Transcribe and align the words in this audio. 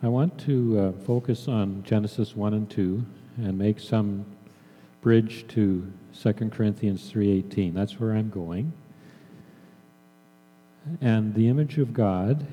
I 0.00 0.06
want 0.06 0.38
to 0.42 0.78
uh, 0.78 0.92
focus 1.04 1.48
on 1.48 1.82
Genesis 1.82 2.36
1 2.36 2.54
and 2.54 2.70
2 2.70 3.04
and 3.38 3.58
make 3.58 3.80
some 3.80 4.26
bridge 5.00 5.44
to 5.48 5.92
2 6.14 6.32
Corinthians 6.50 7.10
3:18. 7.10 7.74
That's 7.74 7.98
where 7.98 8.12
I'm 8.12 8.30
going. 8.30 8.72
And 11.00 11.34
the 11.34 11.48
image 11.48 11.78
of 11.78 11.92
God, 11.92 12.46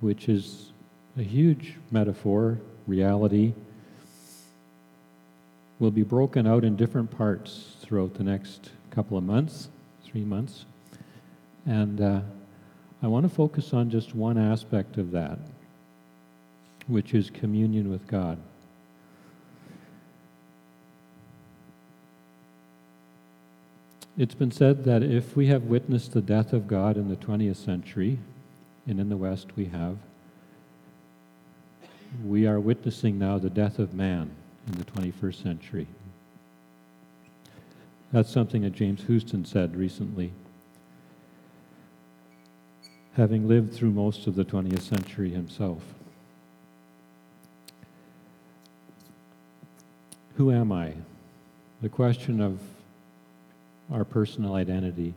which 0.00 0.28
is 0.28 0.70
a 1.18 1.22
huge 1.22 1.74
metaphor, 1.90 2.60
reality, 2.86 3.52
will 5.80 5.90
be 5.90 6.04
broken 6.04 6.46
out 6.46 6.64
in 6.64 6.76
different 6.76 7.10
parts 7.10 7.74
throughout 7.80 8.14
the 8.14 8.22
next 8.22 8.70
couple 8.90 9.18
of 9.18 9.24
months, 9.24 9.68
three 10.04 10.24
months. 10.24 10.66
And 11.66 12.00
uh, 12.00 12.20
I 13.02 13.08
want 13.08 13.24
to 13.24 13.34
focus 13.34 13.72
on 13.72 13.90
just 13.90 14.14
one 14.14 14.38
aspect 14.38 14.98
of 14.98 15.10
that, 15.10 15.38
which 16.90 17.14
is 17.14 17.30
communion 17.30 17.90
with 17.90 18.06
God. 18.06 18.38
It's 24.18 24.34
been 24.34 24.50
said 24.50 24.84
that 24.84 25.02
if 25.02 25.34
we 25.34 25.46
have 25.46 25.62
witnessed 25.62 26.12
the 26.12 26.20
death 26.20 26.52
of 26.52 26.66
God 26.66 26.96
in 26.96 27.08
the 27.08 27.16
20th 27.16 27.56
century, 27.56 28.18
and 28.86 29.00
in 29.00 29.08
the 29.08 29.16
West 29.16 29.56
we 29.56 29.66
have, 29.66 29.96
we 32.24 32.46
are 32.46 32.58
witnessing 32.58 33.18
now 33.18 33.38
the 33.38 33.48
death 33.48 33.78
of 33.78 33.94
man 33.94 34.30
in 34.66 34.78
the 34.78 34.84
21st 34.84 35.42
century. 35.42 35.86
That's 38.12 38.30
something 38.30 38.62
that 38.62 38.72
James 38.72 39.04
Houston 39.04 39.44
said 39.44 39.76
recently. 39.76 40.32
Having 43.14 43.46
lived 43.46 43.72
through 43.72 43.92
most 43.92 44.26
of 44.26 44.34
the 44.34 44.44
20th 44.44 44.82
century 44.82 45.30
himself. 45.30 45.82
Who 50.40 50.50
am 50.50 50.72
I? 50.72 50.94
The 51.82 51.90
question 51.90 52.40
of 52.40 52.60
our 53.92 54.06
personal 54.06 54.54
identity 54.54 55.12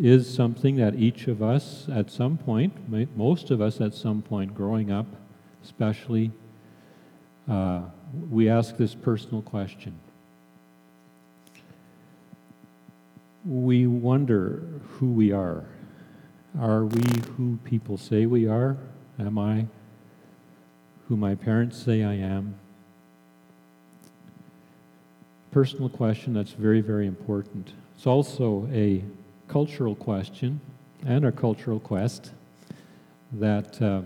is 0.00 0.28
something 0.28 0.74
that 0.78 0.96
each 0.96 1.28
of 1.28 1.44
us 1.44 1.86
at 1.88 2.10
some 2.10 2.36
point, 2.36 2.72
most 3.16 3.52
of 3.52 3.60
us 3.60 3.80
at 3.80 3.94
some 3.94 4.20
point 4.20 4.52
growing 4.52 4.90
up, 4.90 5.06
especially, 5.62 6.32
uh, 7.48 7.82
we 8.28 8.48
ask 8.48 8.76
this 8.76 8.96
personal 8.96 9.42
question. 9.42 9.94
We 13.46 13.86
wonder 13.86 14.64
who 14.94 15.06
we 15.06 15.30
are. 15.30 15.66
Are 16.58 16.84
we 16.84 17.20
who 17.36 17.60
people 17.62 17.96
say 17.96 18.26
we 18.26 18.48
are? 18.48 18.76
Am 19.20 19.38
I 19.38 19.66
who 21.06 21.16
my 21.16 21.36
parents 21.36 21.78
say 21.78 22.02
I 22.02 22.14
am? 22.14 22.56
Personal 25.54 25.88
question 25.88 26.34
that's 26.34 26.50
very, 26.50 26.80
very 26.80 27.06
important. 27.06 27.74
It's 27.94 28.08
also 28.08 28.68
a 28.72 29.04
cultural 29.46 29.94
question 29.94 30.60
and 31.06 31.24
a 31.24 31.30
cultural 31.30 31.78
quest 31.78 32.32
that. 33.34 33.80
Uh, 33.80 34.02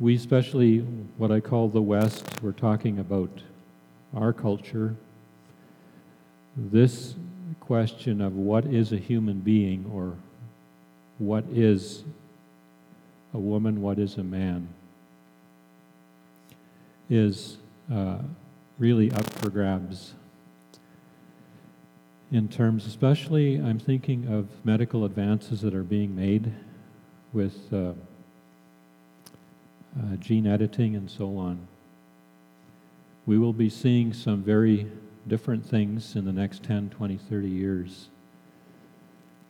we, 0.00 0.14
especially 0.14 0.78
what 1.18 1.30
I 1.30 1.40
call 1.40 1.68
the 1.68 1.82
West, 1.82 2.24
we're 2.40 2.52
talking 2.52 2.98
about 2.98 3.28
our 4.16 4.32
culture. 4.32 4.96
This 6.56 7.14
question 7.60 8.22
of 8.22 8.34
what 8.34 8.64
is 8.64 8.90
a 8.90 8.96
human 8.96 9.40
being 9.40 9.84
or 9.92 10.14
what 11.18 11.44
is 11.52 12.04
a 13.34 13.38
woman, 13.38 13.82
what 13.82 13.98
is 13.98 14.16
a 14.16 14.24
man, 14.24 14.66
is 17.10 17.58
uh, 17.92 18.16
really 18.78 19.10
up 19.12 19.28
for 19.34 19.50
grabs. 19.50 20.14
In 22.32 22.48
terms, 22.48 22.86
especially, 22.86 23.56
I'm 23.56 23.78
thinking 23.78 24.26
of 24.26 24.48
medical 24.64 25.04
advances 25.04 25.60
that 25.60 25.74
are 25.74 25.82
being 25.82 26.16
made 26.16 26.52
with. 27.32 27.72
Uh, 27.72 27.92
uh, 29.98 30.16
gene 30.16 30.46
editing, 30.46 30.96
and 30.96 31.10
so 31.10 31.36
on. 31.36 31.68
We 33.26 33.38
will 33.38 33.52
be 33.52 33.70
seeing 33.70 34.12
some 34.12 34.42
very 34.42 34.90
different 35.26 35.64
things 35.64 36.16
in 36.16 36.24
the 36.24 36.32
next 36.32 36.62
10, 36.64 36.90
20, 36.90 37.16
30 37.16 37.48
years. 37.48 38.08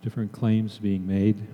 Different 0.03 0.33
claims 0.33 0.79
being 0.79 1.07
made. 1.07 1.47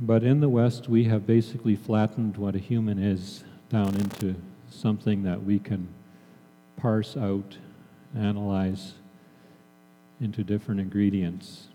But 0.00 0.24
in 0.24 0.40
the 0.40 0.48
West, 0.48 0.88
we 0.88 1.04
have 1.04 1.26
basically 1.26 1.76
flattened 1.76 2.36
what 2.36 2.56
a 2.56 2.58
human 2.58 2.98
is 2.98 3.44
down 3.70 3.94
into 3.94 4.34
something 4.74 5.22
that 5.24 5.44
we 5.44 5.58
can 5.58 5.88
parse 6.76 7.16
out, 7.16 7.58
analyze 8.16 8.94
into 10.20 10.42
different 10.44 10.80
ingredients. 10.80 11.68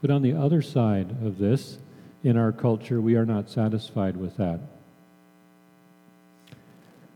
But 0.00 0.10
on 0.10 0.22
the 0.22 0.32
other 0.32 0.62
side 0.62 1.10
of 1.24 1.38
this, 1.38 1.78
in 2.22 2.36
our 2.36 2.52
culture, 2.52 3.00
we 3.00 3.16
are 3.16 3.26
not 3.26 3.48
satisfied 3.48 4.16
with 4.16 4.36
that, 4.36 4.60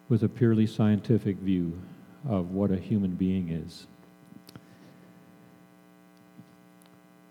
with 0.09 0.23
a 0.23 0.29
purely 0.29 0.67
scientific 0.67 1.37
view 1.37 1.81
of 2.29 2.51
what 2.51 2.71
a 2.71 2.77
human 2.77 3.13
being 3.13 3.49
is. 3.49 3.87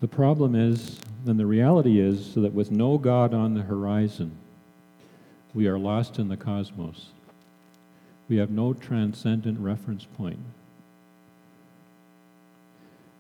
The 0.02 0.08
problem 0.08 0.56
is, 0.56 1.00
and 1.26 1.40
the 1.40 1.46
reality 1.46 2.00
is, 2.00 2.34
that 2.36 2.54
with 2.54 2.72
no 2.72 2.98
God 2.98 3.34
on 3.34 3.54
the 3.54 3.62
horizon, 3.62 4.36
we 5.54 5.68
are 5.68 5.78
lost 5.78 6.18
in 6.18 6.28
the 6.28 6.38
cosmos. 6.38 7.08
We 8.30 8.38
have 8.38 8.50
no 8.50 8.74
transcendent 8.74 9.60
reference 9.60 10.06
point. 10.06 10.40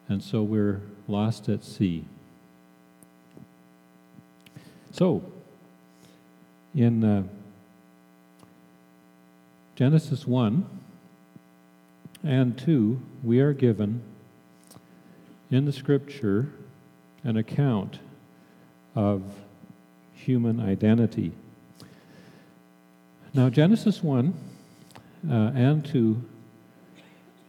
And 0.07 0.23
so 0.23 0.41
we're 0.43 0.81
lost 1.07 1.49
at 1.49 1.63
sea. 1.63 2.05
So, 4.91 5.23
in 6.75 7.03
uh, 7.03 7.23
Genesis 9.75 10.27
1 10.27 10.65
and 12.23 12.57
2, 12.57 13.01
we 13.23 13.39
are 13.39 13.53
given 13.53 14.03
in 15.49 15.65
the 15.65 15.71
scripture 15.71 16.49
an 17.23 17.37
account 17.37 17.99
of 18.95 19.23
human 20.13 20.59
identity. 20.59 21.31
Now, 23.33 23.49
Genesis 23.49 24.03
1 24.03 24.33
uh, 25.29 25.33
and 25.55 25.85
2 25.85 26.21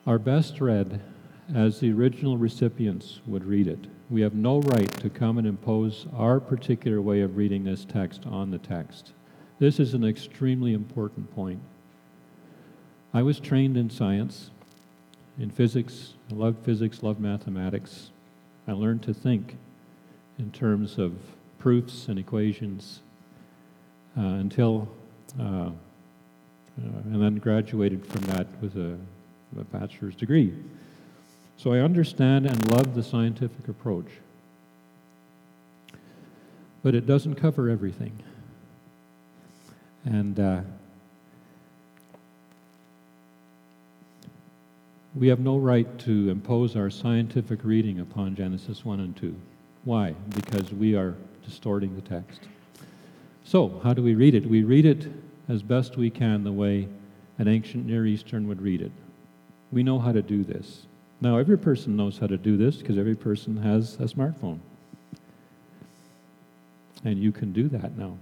are 0.06 0.18
best 0.18 0.60
read 0.60 1.00
as 1.52 1.80
the 1.80 1.90
original 1.90 2.38
recipients 2.38 3.20
would 3.26 3.44
read 3.44 3.66
it. 3.66 3.86
We 4.08 4.20
have 4.20 4.32
no 4.32 4.60
right 4.60 4.90
to 5.00 5.10
come 5.10 5.38
and 5.38 5.46
impose 5.46 6.06
our 6.16 6.38
particular 6.38 7.02
way 7.02 7.20
of 7.22 7.36
reading 7.36 7.64
this 7.64 7.84
text 7.84 8.26
on 8.26 8.52
the 8.52 8.58
text. 8.58 9.10
This 9.58 9.80
is 9.80 9.92
an 9.92 10.04
extremely 10.04 10.72
important 10.72 11.34
point. 11.34 11.60
I 13.12 13.22
was 13.22 13.40
trained 13.40 13.76
in 13.76 13.90
science, 13.90 14.50
in 15.36 15.50
physics. 15.50 16.14
I 16.30 16.34
loved 16.34 16.64
physics, 16.64 17.02
loved 17.02 17.18
mathematics. 17.18 18.10
I 18.68 18.72
learned 18.72 19.02
to 19.02 19.14
think 19.14 19.56
in 20.38 20.52
terms 20.52 20.96
of 20.96 21.14
proofs 21.58 22.06
and 22.06 22.20
equations 22.20 23.00
uh, 24.16 24.20
until, 24.20 24.88
uh, 25.40 25.70
and 26.76 27.22
then 27.22 27.36
graduated 27.36 28.06
from 28.06 28.22
that 28.22 28.46
with 28.60 28.76
a, 28.76 28.96
a 29.58 29.64
bachelor's 29.64 30.14
degree. 30.14 30.54
So 31.56 31.72
I 31.72 31.78
understand 31.78 32.46
and 32.46 32.70
love 32.72 32.94
the 32.94 33.02
scientific 33.02 33.68
approach. 33.68 34.06
But 36.82 36.94
it 36.94 37.06
doesn't 37.06 37.36
cover 37.36 37.68
everything. 37.68 38.18
And 40.04 40.40
uh, 40.40 40.60
we 45.14 45.28
have 45.28 45.40
no 45.40 45.58
right 45.58 45.98
to 46.00 46.30
impose 46.30 46.74
our 46.74 46.90
scientific 46.90 47.60
reading 47.62 48.00
upon 48.00 48.34
Genesis 48.34 48.84
1 48.84 48.98
and 48.98 49.16
2. 49.16 49.34
Why? 49.84 50.14
Because 50.34 50.72
we 50.72 50.96
are 50.96 51.14
distorting 51.44 51.94
the 51.94 52.02
text. 52.02 52.40
So, 53.44 53.80
how 53.82 53.92
do 53.92 54.02
we 54.02 54.14
read 54.14 54.34
it? 54.34 54.48
We 54.48 54.62
read 54.62 54.86
it 54.86 55.08
as 55.48 55.62
best 55.62 55.96
we 55.96 56.10
can 56.10 56.44
the 56.44 56.52
way 56.52 56.88
an 57.38 57.48
ancient 57.48 57.86
Near 57.86 58.06
Eastern 58.06 58.46
would 58.48 58.62
read 58.62 58.80
it. 58.80 58.92
We 59.72 59.82
know 59.82 59.98
how 59.98 60.12
to 60.12 60.22
do 60.22 60.44
this. 60.44 60.86
Now, 61.20 61.38
every 61.38 61.58
person 61.58 61.96
knows 61.96 62.18
how 62.18 62.26
to 62.26 62.36
do 62.36 62.56
this 62.56 62.76
because 62.76 62.98
every 62.98 63.14
person 63.14 63.56
has 63.58 63.94
a 63.94 64.04
smartphone. 64.04 64.58
And 67.04 67.18
you 67.18 67.32
can 67.32 67.52
do 67.52 67.68
that 67.68 67.96
now. 67.96 68.16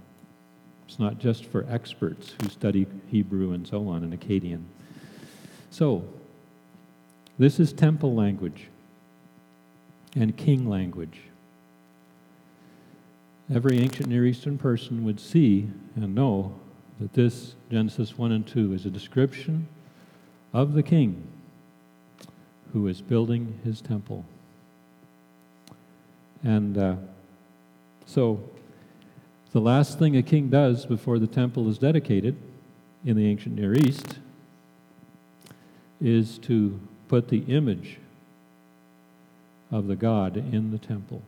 It's 0.87 0.99
not 0.99 1.19
just 1.19 1.45
for 1.45 1.65
experts 1.69 2.33
who 2.41 2.49
study 2.49 2.85
Hebrew 3.09 3.53
and 3.53 3.67
so 3.67 3.87
on 3.87 4.03
and 4.03 4.19
Akkadian. 4.19 4.63
So, 5.69 6.03
this 7.39 7.59
is 7.59 7.71
temple 7.71 8.13
language 8.13 8.67
and 10.15 10.35
king 10.35 10.67
language. 10.67 11.21
Every 13.53 13.79
ancient 13.79 14.07
Near 14.07 14.25
Eastern 14.25 14.57
person 14.57 15.03
would 15.03 15.19
see 15.19 15.69
and 15.95 16.15
know 16.15 16.55
that 16.99 17.13
this, 17.13 17.55
Genesis 17.69 18.17
1 18.17 18.31
and 18.31 18.47
2, 18.47 18.73
is 18.73 18.85
a 18.85 18.89
description 18.89 19.67
of 20.53 20.73
the 20.73 20.83
king 20.83 21.27
who 22.71 22.87
is 22.87 23.01
building 23.01 23.59
his 23.63 23.81
temple. 23.81 24.23
And 26.43 26.77
uh, 26.77 26.95
so, 28.05 28.41
the 29.51 29.59
last 29.59 29.99
thing 29.99 30.15
a 30.15 30.23
king 30.23 30.49
does 30.49 30.85
before 30.85 31.19
the 31.19 31.27
temple 31.27 31.69
is 31.69 31.77
dedicated 31.77 32.37
in 33.03 33.17
the 33.17 33.27
ancient 33.27 33.55
Near 33.55 33.73
East 33.73 34.19
is 35.99 36.37
to 36.39 36.79
put 37.09 37.27
the 37.27 37.39
image 37.47 37.97
of 39.71 39.87
the 39.87 39.95
God 39.95 40.37
in 40.37 40.71
the 40.71 40.77
temple. 40.77 41.21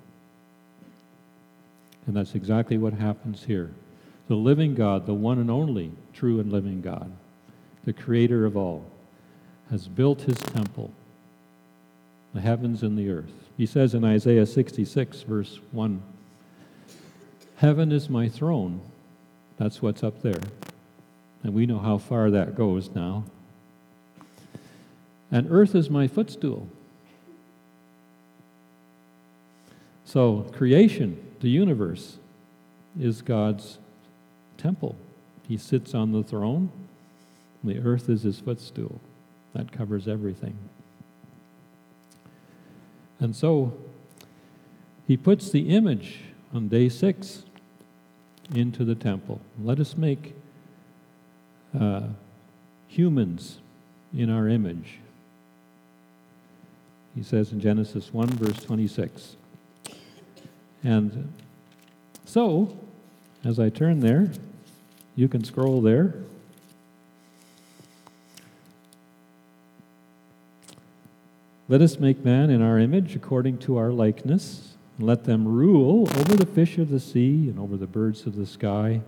And 2.06 2.16
that's 2.16 2.36
exactly 2.36 2.78
what 2.78 2.94
happens 2.94 3.46
here. 3.46 3.72
The 4.28 4.36
living 4.36 4.76
God, 4.76 5.06
the 5.06 5.14
one 5.14 5.40
and 5.40 5.52
only 5.52 5.92
true 6.14 6.40
and 6.40 6.52
living 6.52 6.82
God, 6.82 7.12
the 7.86 7.94
creator 7.94 8.46
of 8.46 8.56
all, 8.56 8.86
has 9.70 9.88
built 9.88 10.22
his 10.22 10.38
temple, 10.38 10.92
the 12.34 12.42
heavens 12.42 12.84
and 12.84 12.98
the 12.98 13.10
earth. 13.10 13.32
He 13.58 13.66
says 13.66 13.94
in 13.94 14.04
Isaiah 14.04 14.46
66, 14.46 15.22
verse 15.22 15.60
1 15.72 16.02
Heaven 17.58 17.92
is 17.92 18.10
my 18.10 18.28
throne. 18.28 18.82
That's 19.58 19.82
what's 19.82 20.04
up 20.04 20.22
there. 20.22 20.42
And 21.44 21.54
we 21.54 21.66
know 21.66 21.80
how 21.80 21.98
far 21.98 22.30
that 22.32 22.56
goes 22.56 22.90
now. 22.94 23.24
And 25.32 25.48
earth 25.50 25.74
is 25.76 25.90
my 25.90 26.08
footstool. 26.08 26.68
So, 30.06 30.46
creation, 30.52 31.23
the 31.44 31.50
universe, 31.50 32.20
is 32.98 33.22
God's 33.22 33.78
temple. 34.58 34.96
He 35.46 35.58
sits 35.58 35.94
on 35.94 36.14
the 36.14 36.24
throne, 36.24 36.72
the 37.64 37.80
earth 37.80 38.10
is 38.10 38.24
his 38.24 38.40
footstool. 38.40 39.02
That 39.54 39.72
covers 39.72 40.08
everything. 40.08 40.58
And 43.20 43.36
so, 43.36 43.74
he 45.06 45.18
puts 45.18 45.52
the 45.52 45.70
image 45.70 46.22
on 46.54 46.70
day 46.70 46.88
six 46.88 47.44
into 48.56 48.86
the 48.86 48.96
temple. 48.96 49.42
Let 49.62 49.82
us 49.82 49.98
make 49.98 50.36
uh, 51.78 52.04
humans 52.88 53.60
in 54.16 54.30
our 54.30 54.48
image. 54.48 55.00
He 57.16 57.22
says 57.22 57.52
in 57.52 57.60
Genesis 57.60 58.14
1, 58.14 58.28
verse 58.30 58.64
26. 58.64 59.36
And 60.84 61.34
so, 62.26 62.78
as 63.46 63.60
I 63.60 63.70
turn 63.70 64.02
there, 64.02 64.32
you 65.16 65.28
can 65.28 65.44
scroll 65.44 65.82
there. 65.82 66.16
Let 71.70 71.82
us 71.82 72.00
make 72.00 72.26
man 72.26 72.50
in 72.50 72.62
our 72.62 72.78
image 72.78 73.16
according 73.16 73.60
to 73.60 73.78
our 73.78 73.92
likeness. 73.92 74.74
And 74.98 75.08
let 75.08 75.24
them 75.24 75.48
rule 75.48 76.08
over 76.20 76.36
the 76.36 76.46
fish 76.46 76.78
of 76.78 76.90
the 76.90 77.00
sea 77.00 77.50
and 77.50 77.58
over 77.58 77.78
the 77.78 77.88
birds 77.88 78.28
of 78.28 78.36
the 78.36 78.46
sky, 78.46 79.02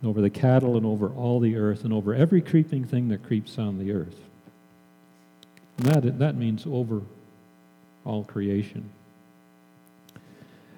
and 0.00 0.10
over 0.10 0.20
the 0.20 0.30
cattle 0.30 0.76
and 0.76 0.84
over 0.84 1.08
all 1.10 1.38
the 1.38 1.56
earth 1.56 1.84
and 1.84 1.92
over 1.92 2.14
every 2.14 2.40
creeping 2.40 2.84
thing 2.84 3.08
that 3.08 3.22
creeps 3.22 3.58
on 3.58 3.78
the 3.78 3.92
earth. 3.92 4.18
And 5.78 5.86
that, 5.86 6.18
that 6.18 6.34
means 6.34 6.64
over 6.66 7.02
all 8.04 8.24
creation. 8.24 8.90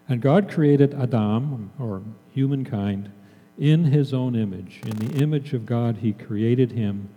And 0.08 0.20
God 0.20 0.50
created 0.50 0.94
Adam, 0.94 1.70
or 1.78 2.02
humankind, 2.32 3.10
in 3.58 3.84
his 3.84 4.12
own 4.12 4.34
image. 4.34 4.80
In 4.84 4.96
the 4.96 5.22
image 5.22 5.54
of 5.54 5.64
God, 5.64 5.98
he 5.98 6.12
created 6.12 6.72
him. 6.72 7.08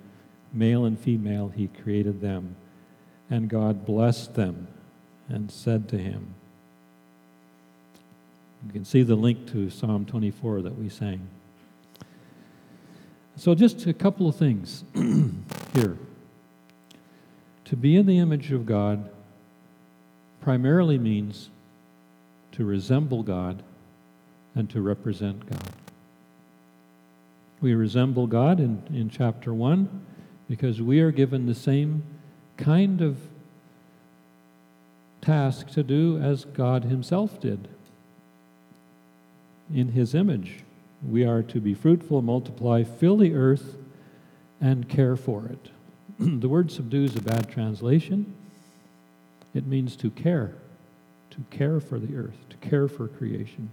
Male 0.53 0.85
and 0.85 0.97
female, 0.97 1.49
he 1.49 1.67
created 1.67 2.21
them. 2.21 2.55
And 3.29 3.49
God 3.49 3.85
blessed 3.85 4.35
them 4.35 4.67
and 5.27 5.51
said 5.51 5.89
to 5.89 5.97
him, 5.97 6.33
You 8.65 8.71
can 8.71 8.85
see 8.85 9.03
the 9.03 9.15
link 9.15 9.51
to 9.51 9.69
Psalm 9.69 10.05
24 10.05 10.61
that 10.61 10.77
we 10.77 10.87
sang. 10.87 11.27
So, 13.35 13.53
just 13.53 13.85
a 13.85 13.93
couple 13.93 14.27
of 14.27 14.35
things 14.35 14.83
here. 15.73 15.97
To 17.65 17.75
be 17.75 17.97
in 17.97 18.05
the 18.05 18.17
image 18.17 18.53
of 18.53 18.65
God 18.65 19.09
primarily 20.39 20.97
means 20.97 21.49
to 22.57 22.65
resemble 22.65 23.21
God 23.21 23.61
and 24.55 24.67
to 24.71 24.81
represent 24.81 25.47
God. 25.47 25.71
We 27.61 27.75
resemble 27.75 28.25
God 28.25 28.59
in, 28.59 28.81
in 28.91 29.11
chapter 29.11 29.53
1 29.53 30.05
because 30.49 30.81
we 30.81 30.99
are 30.99 31.11
given 31.11 31.45
the 31.45 31.53
same 31.53 32.03
kind 32.57 33.01
of 33.01 33.19
task 35.21 35.69
to 35.69 35.83
do 35.83 36.17
as 36.17 36.45
God 36.45 36.85
Himself 36.85 37.39
did. 37.39 37.67
In 39.71 39.89
His 39.89 40.15
image, 40.15 40.63
we 41.07 41.23
are 41.25 41.43
to 41.43 41.59
be 41.59 41.75
fruitful, 41.75 42.23
multiply, 42.23 42.83
fill 42.83 43.17
the 43.17 43.35
earth, 43.35 43.75
and 44.59 44.89
care 44.89 45.15
for 45.15 45.45
it. 45.45 45.69
the 46.19 46.49
word 46.49 46.71
subdue 46.71 47.03
is 47.03 47.15
a 47.15 47.21
bad 47.21 47.51
translation. 47.51 48.33
It 49.53 49.67
means 49.67 49.95
to 49.97 50.09
care, 50.09 50.55
to 51.37 51.57
care 51.57 51.79
for 51.79 51.99
the 51.99 52.15
earth, 52.15 52.37
to 52.49 52.57
care 52.57 52.87
for 52.87 53.07
creation. 53.07 53.69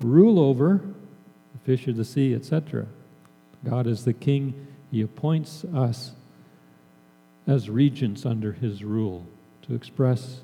Rule 0.00 0.38
over 0.38 0.80
the 1.52 1.58
fish 1.64 1.86
of 1.86 1.96
the 1.96 2.04
sea, 2.04 2.34
etc. 2.34 2.86
God 3.64 3.86
is 3.86 4.04
the 4.04 4.12
king. 4.12 4.66
He 4.90 5.02
appoints 5.02 5.64
us 5.74 6.12
as 7.46 7.70
regents 7.70 8.26
under 8.26 8.52
his 8.52 8.82
rule 8.82 9.24
to 9.62 9.74
express 9.74 10.40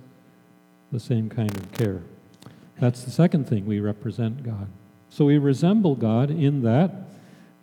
the 0.93 1.01
same 1.01 1.29
kind 1.29 1.55
of 1.57 1.73
care. 1.73 2.03
That's 2.79 3.03
the 3.03 3.11
second 3.11 3.49
thing 3.49 3.67
we 3.67 3.81
represent 3.81 4.43
God. 4.43 4.69
So 5.11 5.25
we 5.25 5.39
resemble 5.39 5.95
God 5.95 6.31
in 6.31 6.63
that 6.63 6.93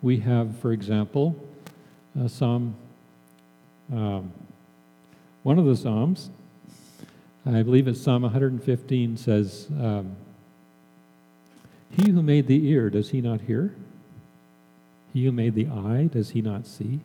we 0.02 0.18
have, 0.20 0.56
for 0.58 0.72
example, 0.72 1.36
uh, 2.18 2.28
Psalm, 2.28 2.74
um, 3.92 4.32
one 5.42 5.58
of 5.58 5.66
the 5.66 5.76
Psalms, 5.76 6.30
I 7.46 7.62
believe 7.62 7.88
it's 7.88 8.00
Psalm 8.00 8.22
115, 8.22 9.16
says, 9.16 9.66
um, 9.80 10.14
He 11.90 12.10
who 12.10 12.22
made 12.22 12.46
the 12.46 12.68
ear, 12.68 12.90
does 12.90 13.10
he 13.10 13.20
not 13.20 13.40
hear? 13.40 13.74
He 15.12 15.24
who 15.24 15.32
made 15.32 15.54
the 15.54 15.66
eye, 15.66 16.08
does 16.12 16.30
he 16.30 16.42
not 16.42 16.66
see? 16.66 17.00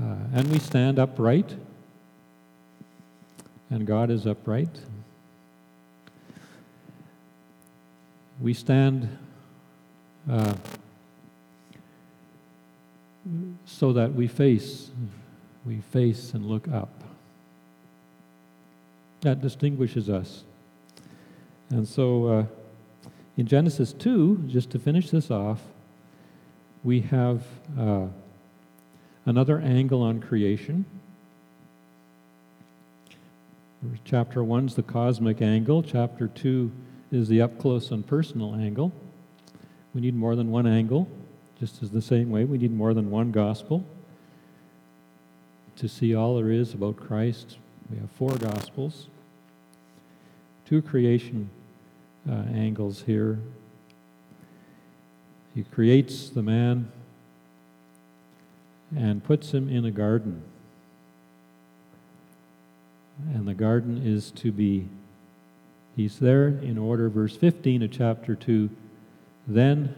Uh, 0.00 0.16
and 0.34 0.50
we 0.50 0.58
stand 0.58 0.98
upright, 0.98 1.54
and 3.70 3.86
God 3.86 4.10
is 4.10 4.26
upright. 4.26 4.80
We 8.40 8.52
stand 8.52 9.16
uh, 10.28 10.54
so 13.64 13.92
that 13.92 14.12
we 14.14 14.26
face, 14.26 14.90
we 15.64 15.76
face 15.92 16.34
and 16.34 16.44
look 16.44 16.68
up. 16.68 17.05
That 19.26 19.42
distinguishes 19.42 20.08
us. 20.08 20.44
And 21.70 21.86
so 21.86 22.26
uh, 22.26 22.44
in 23.36 23.46
Genesis 23.46 23.92
2, 23.92 24.44
just 24.46 24.70
to 24.70 24.78
finish 24.78 25.10
this 25.10 25.30
off, 25.30 25.60
we 26.84 27.00
have. 27.00 27.42
Uh, 27.78 28.06
another 29.26 29.58
angle 29.58 30.02
on 30.02 30.20
creation. 30.20 30.84
Chapter 34.04 34.42
1 34.42 34.66
is 34.66 34.74
the 34.74 34.82
cosmic 34.82 35.42
angle, 35.42 35.82
chapter 35.82 36.28
2 36.28 36.72
is 37.12 37.28
the 37.28 37.42
up 37.42 37.58
close 37.58 37.90
and 37.90 38.06
personal 38.06 38.54
angle. 38.54 38.92
We 39.94 40.00
need 40.00 40.14
more 40.14 40.34
than 40.34 40.50
one 40.50 40.66
angle, 40.66 41.08
just 41.60 41.82
as 41.82 41.90
the 41.90 42.02
same 42.02 42.30
way 42.30 42.44
we 42.44 42.58
need 42.58 42.72
more 42.72 42.94
than 42.94 43.10
one 43.10 43.30
gospel. 43.30 43.84
To 45.76 45.88
see 45.88 46.14
all 46.14 46.36
there 46.36 46.50
is 46.50 46.72
about 46.72 46.96
Christ, 46.96 47.58
we 47.90 47.98
have 47.98 48.10
four 48.12 48.36
gospels, 48.38 49.08
two 50.66 50.82
creation 50.82 51.48
uh, 52.28 52.32
angles 52.52 53.04
here. 53.06 53.38
He 55.54 55.62
creates 55.62 56.28
the 56.28 56.42
man 56.42 56.90
and 58.94 59.24
puts 59.24 59.52
him 59.52 59.68
in 59.68 59.84
a 59.84 59.90
garden. 59.90 60.42
And 63.32 63.48
the 63.48 63.54
garden 63.54 64.02
is 64.04 64.30
to 64.32 64.52
be, 64.52 64.88
he's 65.94 66.18
there 66.18 66.48
in 66.48 66.76
order, 66.76 67.08
verse 67.08 67.36
15 67.36 67.82
of 67.84 67.90
chapter 67.90 68.34
2. 68.34 68.68
Then 69.46 69.94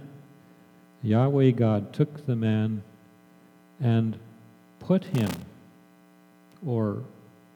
Yahweh 1.02 1.50
God 1.50 1.92
took 1.92 2.26
the 2.26 2.36
man 2.36 2.82
and 3.80 4.18
put 4.80 5.04
him, 5.04 5.30
or 6.64 7.02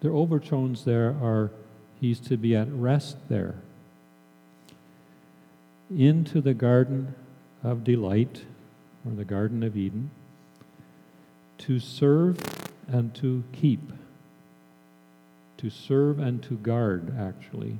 the 0.00 0.08
overtones 0.08 0.84
there 0.84 1.10
are, 1.22 1.50
he's 2.02 2.18
to 2.18 2.36
be 2.36 2.56
at 2.56 2.66
rest 2.70 3.16
there. 3.28 3.54
into 5.96 6.40
the 6.40 6.54
Garden 6.54 7.14
of 7.62 7.84
Delight, 7.84 8.44
or 9.06 9.12
the 9.12 9.24
Garden 9.24 9.62
of 9.62 9.76
Eden, 9.76 10.10
to 11.58 11.78
serve 11.78 12.38
and 12.88 13.14
to 13.14 13.44
keep. 13.52 13.92
To 15.58 15.70
serve 15.70 16.18
and 16.18 16.42
to 16.44 16.56
guard, 16.56 17.14
actually. 17.16 17.78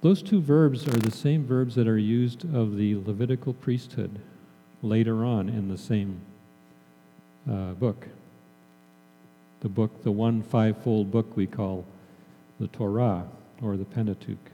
Those 0.00 0.22
two 0.22 0.40
verbs 0.40 0.88
are 0.88 0.98
the 0.98 1.10
same 1.10 1.46
verbs 1.46 1.74
that 1.76 1.86
are 1.86 1.98
used 1.98 2.52
of 2.52 2.76
the 2.76 2.96
Levitical 2.96 3.52
priesthood 3.52 4.18
later 4.82 5.24
on 5.24 5.48
in 5.48 5.68
the 5.68 5.78
same 5.78 6.20
uh, 7.48 7.74
book. 7.74 8.08
The 9.60 9.68
book, 9.68 10.02
the 10.02 10.10
one 10.10 10.42
fivefold 10.42 11.12
book 11.12 11.36
we 11.36 11.46
call 11.46 11.84
the 12.58 12.68
Torah 12.68 13.26
or 13.62 13.76
the 13.76 13.84
Pentateuch. 13.84 14.50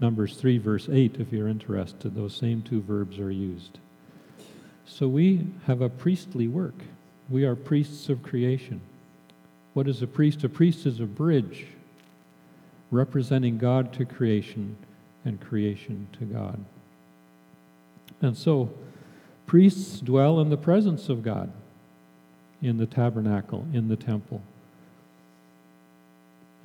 Numbers 0.00 0.36
3, 0.36 0.58
verse 0.58 0.88
8, 0.90 1.16
if 1.18 1.32
you're 1.32 1.48
interested, 1.48 2.14
those 2.14 2.34
same 2.34 2.62
two 2.62 2.80
verbs 2.80 3.18
are 3.18 3.30
used. 3.30 3.78
So 4.86 5.08
we 5.08 5.46
have 5.66 5.80
a 5.80 5.88
priestly 5.88 6.46
work. 6.46 6.74
We 7.28 7.44
are 7.44 7.56
priests 7.56 8.08
of 8.08 8.22
creation. 8.22 8.80
What 9.74 9.88
is 9.88 10.02
a 10.02 10.06
priest? 10.06 10.44
A 10.44 10.48
priest 10.48 10.86
is 10.86 11.00
a 11.00 11.04
bridge 11.04 11.66
representing 12.90 13.58
God 13.58 13.92
to 13.94 14.04
creation 14.04 14.76
and 15.24 15.40
creation 15.40 16.08
to 16.18 16.24
God. 16.24 16.64
And 18.22 18.36
so, 18.36 18.70
priests 19.46 20.00
dwell 20.00 20.40
in 20.40 20.48
the 20.48 20.56
presence 20.56 21.08
of 21.08 21.22
God 21.22 21.52
in 22.60 22.78
the 22.78 22.86
tabernacle, 22.86 23.66
in 23.72 23.88
the 23.88 23.96
temple. 23.96 24.42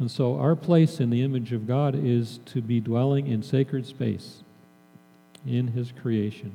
And 0.04 0.12
so, 0.12 0.38
our 0.38 0.58
place 0.58 1.00
in 1.00 1.12
the 1.12 1.22
image 1.22 1.54
of 1.54 1.66
God 1.66 1.96
is 1.96 2.40
to 2.48 2.62
be 2.62 2.82
dwelling 2.82 3.26
in 3.28 3.42
sacred 3.42 3.86
space 3.86 4.44
in 5.48 5.68
His 5.68 5.94
creation 5.94 6.52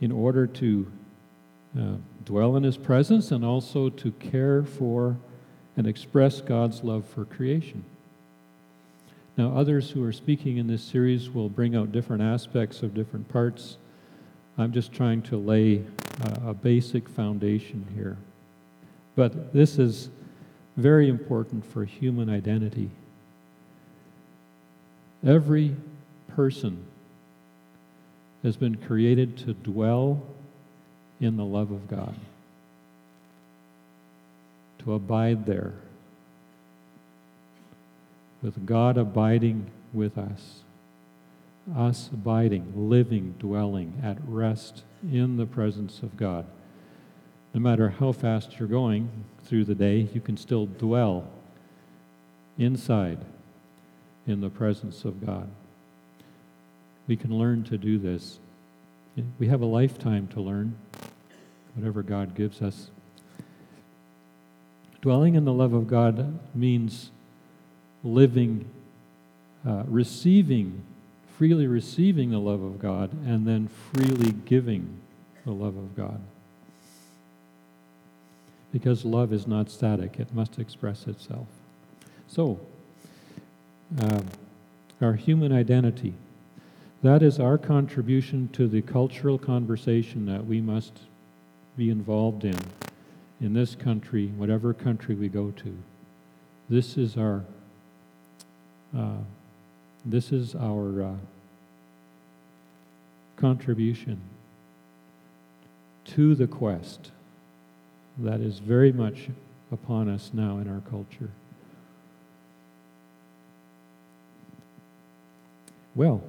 in 0.00 0.12
order 0.12 0.46
to 0.46 0.92
uh, 1.76 1.94
dwell 2.24 2.54
in 2.54 2.62
His 2.62 2.76
presence 2.76 3.32
and 3.32 3.44
also 3.44 3.88
to 3.88 4.12
care 4.12 4.62
for 4.62 5.16
and 5.76 5.88
express 5.88 6.40
God's 6.40 6.84
love 6.84 7.04
for 7.04 7.24
creation. 7.24 7.82
Now, 9.36 9.56
others 9.56 9.90
who 9.90 10.04
are 10.04 10.12
speaking 10.12 10.58
in 10.58 10.68
this 10.68 10.84
series 10.84 11.28
will 11.28 11.48
bring 11.48 11.74
out 11.74 11.90
different 11.90 12.22
aspects 12.22 12.84
of 12.84 12.94
different 12.94 13.28
parts. 13.28 13.78
I'm 14.56 14.70
just 14.70 14.92
trying 14.92 15.22
to 15.22 15.36
lay 15.36 15.82
uh, 16.24 16.50
a 16.50 16.54
basic 16.54 17.08
foundation 17.08 17.88
here. 17.96 18.16
But 19.14 19.52
this 19.52 19.78
is 19.78 20.08
very 20.76 21.08
important 21.08 21.64
for 21.66 21.84
human 21.84 22.30
identity. 22.30 22.90
Every 25.24 25.76
person 26.28 26.84
has 28.42 28.56
been 28.56 28.76
created 28.76 29.36
to 29.38 29.52
dwell 29.52 30.22
in 31.20 31.36
the 31.36 31.44
love 31.44 31.70
of 31.70 31.88
God, 31.88 32.14
to 34.80 34.94
abide 34.94 35.46
there, 35.46 35.74
with 38.42 38.66
God 38.66 38.96
abiding 38.96 39.70
with 39.92 40.18
us, 40.18 40.62
us 41.76 42.10
abiding, 42.12 42.72
living, 42.74 43.36
dwelling 43.38 44.00
at 44.02 44.16
rest 44.26 44.82
in 45.08 45.36
the 45.36 45.46
presence 45.46 46.02
of 46.02 46.16
God 46.16 46.46
no 47.54 47.60
matter 47.60 47.90
how 47.90 48.12
fast 48.12 48.58
you're 48.58 48.68
going 48.68 49.10
through 49.44 49.64
the 49.64 49.74
day, 49.74 50.08
you 50.14 50.20
can 50.20 50.36
still 50.36 50.66
dwell 50.66 51.28
inside 52.58 53.18
in 54.26 54.40
the 54.40 54.48
presence 54.48 55.04
of 55.04 55.24
God. 55.24 55.50
We 57.06 57.16
can 57.16 57.36
learn 57.36 57.64
to 57.64 57.76
do 57.76 57.98
this. 57.98 58.38
We 59.38 59.48
have 59.48 59.60
a 59.60 59.66
lifetime 59.66 60.28
to 60.28 60.40
learn, 60.40 60.76
whatever 61.74 62.02
God 62.02 62.34
gives 62.34 62.62
us. 62.62 62.88
Dwelling 65.02 65.34
in 65.34 65.44
the 65.44 65.52
love 65.52 65.74
of 65.74 65.88
God 65.88 66.38
means 66.54 67.10
living, 68.02 68.64
uh, 69.66 69.82
receiving, 69.86 70.82
freely 71.36 71.66
receiving 71.66 72.30
the 72.30 72.38
love 72.38 72.62
of 72.62 72.78
God, 72.78 73.12
and 73.26 73.46
then 73.46 73.68
freely 73.68 74.32
giving 74.46 75.00
the 75.44 75.52
love 75.52 75.76
of 75.76 75.94
God 75.94 76.20
because 78.72 79.04
love 79.04 79.32
is 79.32 79.46
not 79.46 79.70
static, 79.70 80.18
it 80.18 80.34
must 80.34 80.58
express 80.58 81.06
itself. 81.06 81.46
So, 82.26 82.58
uh, 84.00 84.22
our 85.02 85.14
human 85.14 85.52
identity. 85.52 86.14
That 87.02 87.22
is 87.22 87.40
our 87.40 87.58
contribution 87.58 88.48
to 88.52 88.68
the 88.68 88.80
cultural 88.80 89.36
conversation 89.36 90.26
that 90.26 90.46
we 90.46 90.60
must 90.60 90.92
be 91.76 91.90
involved 91.90 92.44
in, 92.44 92.58
in 93.40 93.52
this 93.52 93.74
country, 93.74 94.28
whatever 94.28 94.72
country 94.72 95.14
we 95.14 95.28
go 95.28 95.50
to. 95.50 95.76
This 96.68 96.96
is 96.96 97.16
our, 97.16 97.44
uh, 98.96 99.16
this 100.04 100.30
is 100.30 100.54
our 100.54 101.02
uh, 101.02 101.14
contribution 103.36 104.20
to 106.04 106.34
the 106.34 106.46
quest 106.46 107.10
that 108.18 108.40
is 108.40 108.58
very 108.58 108.92
much 108.92 109.28
upon 109.70 110.08
us 110.08 110.30
now 110.32 110.58
in 110.58 110.68
our 110.68 110.82
culture. 110.90 111.30
Well, 115.94 116.22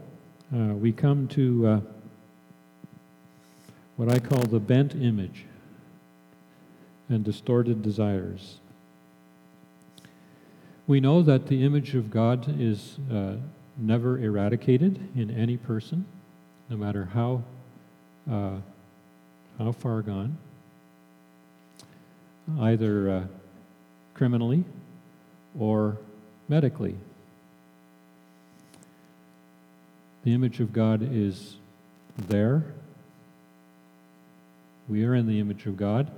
uh, 0.54 0.74
we 0.74 0.92
come 0.92 1.28
to 1.30 1.68
uh, 1.68 1.80
what 3.96 4.12
I 4.12 4.20
call 4.20 4.44
the 4.44 4.60
bent 4.60 4.96
image 4.96 5.46
and 7.10 7.24
distorted 7.24 7.82
desires. 7.82 8.58
We 10.88 11.00
know 11.00 11.22
that 11.22 11.48
the 11.48 11.64
image 11.64 11.96
of 11.96 12.12
God 12.12 12.60
is 12.60 12.98
uh, 13.12 13.36
never 13.78 14.20
eradicated 14.20 15.00
in 15.16 15.32
any 15.32 15.58
person, 15.58 16.06
no 16.70 16.78
matter 16.78 17.10
how, 17.14 17.44
uh, 18.30 18.58
how 19.58 19.72
far 19.72 20.02
gone 20.02 20.38
either 22.60 23.10
uh, 23.10 23.24
criminally 24.14 24.64
or 25.58 25.98
medically. 26.48 26.96
The 30.24 30.34
image 30.34 30.60
of 30.60 30.72
God 30.72 31.02
is 31.02 31.56
there. 32.18 32.64
We 34.88 35.04
are 35.06 35.16
in 35.16 35.28
the 35.28 35.40
image 35.40 35.66
of 35.66 35.78
God. 35.78 36.12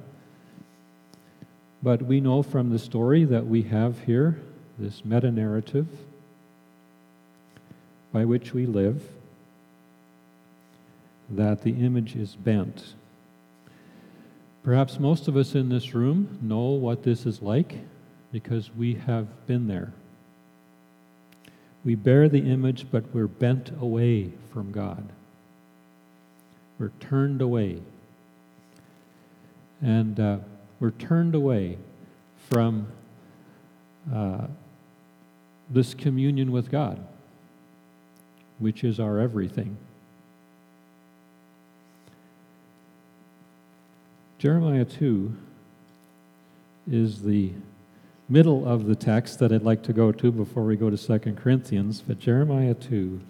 But 1.82 2.02
we 2.02 2.20
know 2.20 2.42
from 2.42 2.72
the 2.72 2.80
story 2.80 3.24
that 3.26 3.46
we 3.46 3.64
have 3.64 4.00
here, 4.02 4.40
this 4.78 5.06
meta 5.06 5.32
narrative 5.32 5.88
by 8.12 8.26
which 8.26 8.54
we 8.54 8.66
live, 8.66 9.04
that 11.30 11.64
the 11.64 11.86
image 11.86 12.16
is 12.16 12.36
bent. 12.36 12.94
Perhaps 14.66 15.00
most 15.00 15.28
of 15.28 15.38
us 15.38 15.54
in 15.54 15.70
this 15.70 15.94
room 15.94 16.40
know 16.42 16.72
what 16.72 17.04
this 17.04 17.28
is 17.28 17.40
like 17.40 17.76
because 18.32 18.72
we 18.76 18.96
have 18.96 19.28
been 19.46 19.68
there. 19.68 19.94
We 21.84 21.94
bear 21.94 22.28
the 22.28 22.50
image, 22.52 22.88
but 22.90 23.04
we're 23.14 23.28
bent 23.28 23.70
away 23.80 24.32
from 24.52 24.72
God. 24.72 25.08
We're 26.80 26.92
turned 27.00 27.44
away. 27.44 27.84
And 29.84 30.20
uh, 30.20 30.38
we're 30.80 30.90
turned 30.90 31.36
away 31.36 31.78
from 32.50 32.88
uh, 34.12 34.48
this 35.70 35.94
communion 35.94 36.52
with 36.52 36.72
God, 36.72 37.06
which 38.58 38.84
is 38.84 39.00
our 39.00 39.20
everything. 39.20 39.78
Jeremiah 44.46 44.86
2 44.86 45.36
is 46.92 47.24
the 47.24 47.54
middle 48.30 48.64
of 48.68 48.86
the 48.86 48.96
text 48.96 49.40
that 49.40 49.52
I'd 49.52 49.64
like 49.64 49.82
to 49.82 49.92
go 49.92 50.12
to 50.12 50.32
before 50.32 50.66
we 50.66 50.76
go 50.76 50.92
to 50.92 51.20
2 51.20 51.34
Corinthians, 51.34 52.04
but 52.08 52.20
Jeremiah 52.20 52.76
2 52.76 53.22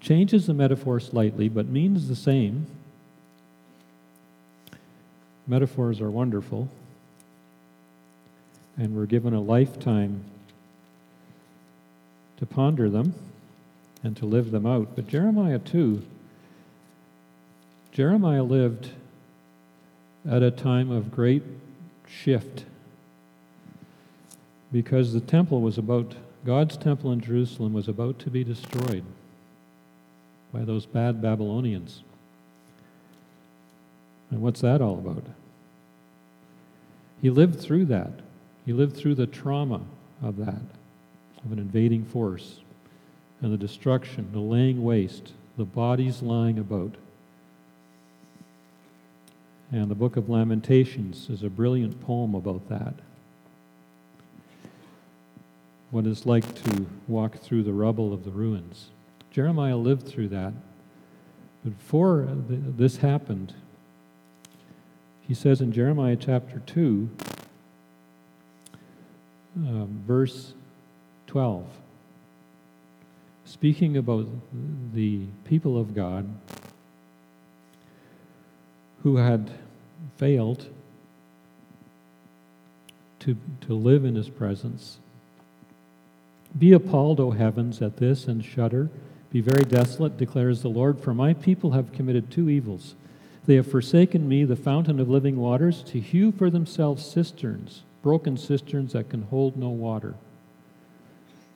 changes 0.00 0.46
the 0.46 0.54
metaphor 0.54 0.98
slightly 0.98 1.50
but 1.50 1.66
means 1.66 2.08
the 2.08 2.16
same. 2.16 2.68
Metaphors 5.46 6.00
are 6.00 6.10
wonderful, 6.10 6.70
and 8.78 8.96
we're 8.96 9.04
given 9.04 9.34
a 9.34 9.42
lifetime 9.42 10.24
to 12.38 12.46
ponder 12.46 12.88
them 12.88 13.14
and 14.02 14.16
to 14.16 14.24
live 14.24 14.52
them 14.52 14.64
out. 14.64 14.96
But 14.96 15.06
Jeremiah 15.06 15.58
2, 15.58 16.02
Jeremiah 17.92 18.42
lived 18.42 18.88
at 20.28 20.42
a 20.42 20.50
time 20.50 20.90
of 20.90 21.10
great 21.10 21.42
shift. 22.06 22.64
because 24.72 25.12
the 25.12 25.20
temple 25.20 25.60
was 25.60 25.76
about, 25.76 26.14
God's 26.46 26.76
temple 26.76 27.12
in 27.12 27.20
Jerusalem 27.20 27.74
was 27.74 27.88
about 27.88 28.18
to 28.20 28.30
be 28.30 28.42
destroyed 28.42 29.04
by 30.52 30.64
those 30.64 30.86
bad 30.86 31.20
Babylonians. 31.20 32.02
And 34.30 34.40
what's 34.40 34.62
that 34.62 34.80
all 34.80 34.94
about? 34.94 35.24
He 37.20 37.28
lived 37.30 37.60
through 37.60 37.84
that. 37.86 38.12
He 38.64 38.72
lived 38.72 38.96
through 38.96 39.16
the 39.16 39.26
trauma 39.26 39.82
of 40.22 40.38
that, 40.38 40.62
of 41.44 41.52
an 41.52 41.58
invading 41.58 42.06
force, 42.06 42.60
and 43.42 43.52
the 43.52 43.58
destruction, 43.58 44.30
the 44.32 44.40
laying 44.40 44.82
waste, 44.82 45.32
the 45.58 45.64
bodies 45.64 46.22
lying 46.22 46.58
about. 46.58 46.94
And 49.72 49.90
the 49.90 49.94
book 49.94 50.18
of 50.18 50.28
Lamentations 50.28 51.30
is 51.30 51.42
a 51.42 51.48
brilliant 51.48 51.98
poem 52.02 52.34
about 52.34 52.68
that. 52.68 52.92
What 55.90 56.06
it's 56.06 56.26
like 56.26 56.54
to 56.64 56.86
walk 57.08 57.38
through 57.38 57.62
the 57.62 57.72
rubble 57.72 58.12
of 58.12 58.24
the 58.24 58.30
ruins. 58.30 58.90
Jeremiah 59.30 59.78
lived 59.78 60.06
through 60.06 60.28
that. 60.28 60.52
Before 61.64 62.28
this 62.28 62.98
happened, 62.98 63.54
he 65.26 65.32
says 65.32 65.62
in 65.62 65.72
Jeremiah 65.72 66.16
chapter 66.16 66.58
2, 66.66 67.08
uh, 69.56 69.84
verse 70.06 70.52
12, 71.28 71.64
speaking 73.46 73.96
about 73.96 74.26
the 74.92 75.22
people 75.46 75.78
of 75.78 75.94
God 75.94 76.28
who 79.02 79.16
had 79.16 79.50
failed 80.16 80.66
to, 83.20 83.36
to 83.62 83.74
live 83.74 84.04
in 84.04 84.14
his 84.14 84.28
presence. 84.28 84.98
Be 86.58 86.72
appalled, 86.72 87.20
O 87.20 87.30
heavens, 87.30 87.80
at 87.80 87.96
this 87.96 88.26
and 88.26 88.44
shudder. 88.44 88.90
Be 89.30 89.40
very 89.40 89.64
desolate, 89.64 90.18
declares 90.18 90.62
the 90.62 90.68
Lord, 90.68 91.00
for 91.00 91.14
my 91.14 91.32
people 91.32 91.70
have 91.70 91.92
committed 91.92 92.30
two 92.30 92.50
evils. 92.50 92.94
They 93.46 93.54
have 93.54 93.70
forsaken 93.70 94.28
me, 94.28 94.44
the 94.44 94.56
fountain 94.56 95.00
of 95.00 95.08
living 95.08 95.36
waters, 95.36 95.82
to 95.84 96.00
hew 96.00 96.32
for 96.32 96.50
themselves 96.50 97.04
cisterns, 97.04 97.82
broken 98.02 98.36
cisterns 98.36 98.92
that 98.92 99.08
can 99.08 99.22
hold 99.22 99.56
no 99.56 99.70
water. 99.70 100.14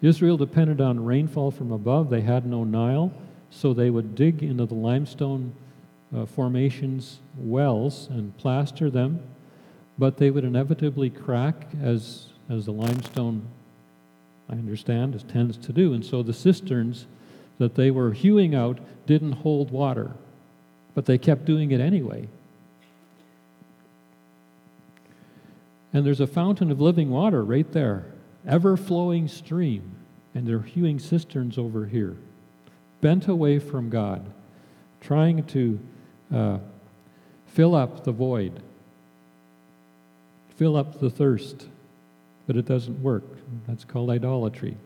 Israel 0.02 0.36
depended 0.36 0.80
on 0.80 1.04
rainfall 1.04 1.50
from 1.50 1.72
above. 1.72 2.10
They 2.10 2.22
had 2.22 2.46
no 2.46 2.64
Nile, 2.64 3.12
so 3.50 3.72
they 3.72 3.90
would 3.90 4.14
dig 4.14 4.42
into 4.42 4.66
the 4.66 4.74
limestone 4.74 5.52
uh, 6.14 6.26
formations 6.26 7.20
wells 7.36 8.08
and 8.10 8.36
plaster 8.36 8.90
them, 8.90 9.20
but 9.98 10.18
they 10.18 10.30
would 10.30 10.44
inevitably 10.44 11.10
crack 11.10 11.66
as, 11.82 12.26
as 12.50 12.66
the 12.66 12.72
limestone, 12.72 13.46
I 14.48 14.54
understand, 14.54 15.26
tends 15.28 15.56
to 15.58 15.72
do. 15.72 15.94
And 15.94 16.04
so 16.04 16.22
the 16.22 16.32
cisterns 16.32 17.06
that 17.58 17.74
they 17.74 17.90
were 17.90 18.12
hewing 18.12 18.54
out 18.54 18.78
didn't 19.06 19.32
hold 19.32 19.70
water 19.70 20.12
but 20.96 21.04
they 21.04 21.18
kept 21.18 21.44
doing 21.44 21.72
it 21.72 21.80
anyway. 21.80 22.26
And 25.92 26.06
there's 26.06 26.22
a 26.22 26.26
fountain 26.26 26.70
of 26.70 26.80
living 26.80 27.10
water 27.10 27.44
right 27.44 27.70
there, 27.70 28.06
ever 28.46 28.78
flowing 28.78 29.28
stream, 29.28 29.94
and 30.34 30.48
they're 30.48 30.60
hewing 30.60 30.98
cisterns 30.98 31.58
over 31.58 31.84
here, 31.84 32.16
bent 33.02 33.28
away 33.28 33.58
from 33.58 33.90
God, 33.90 34.24
trying 35.02 35.44
to 35.48 35.78
uh, 36.32 36.58
fill 37.48 37.74
up 37.74 38.04
the 38.04 38.12
void, 38.12 38.62
fill 40.56 40.76
up 40.76 41.00
the 41.00 41.10
thirst, 41.10 41.66
but 42.46 42.56
it 42.56 42.66
doesn't 42.66 43.02
work. 43.02 43.24
That's 43.66 43.84
called 43.84 44.10
idolatry. 44.10 44.76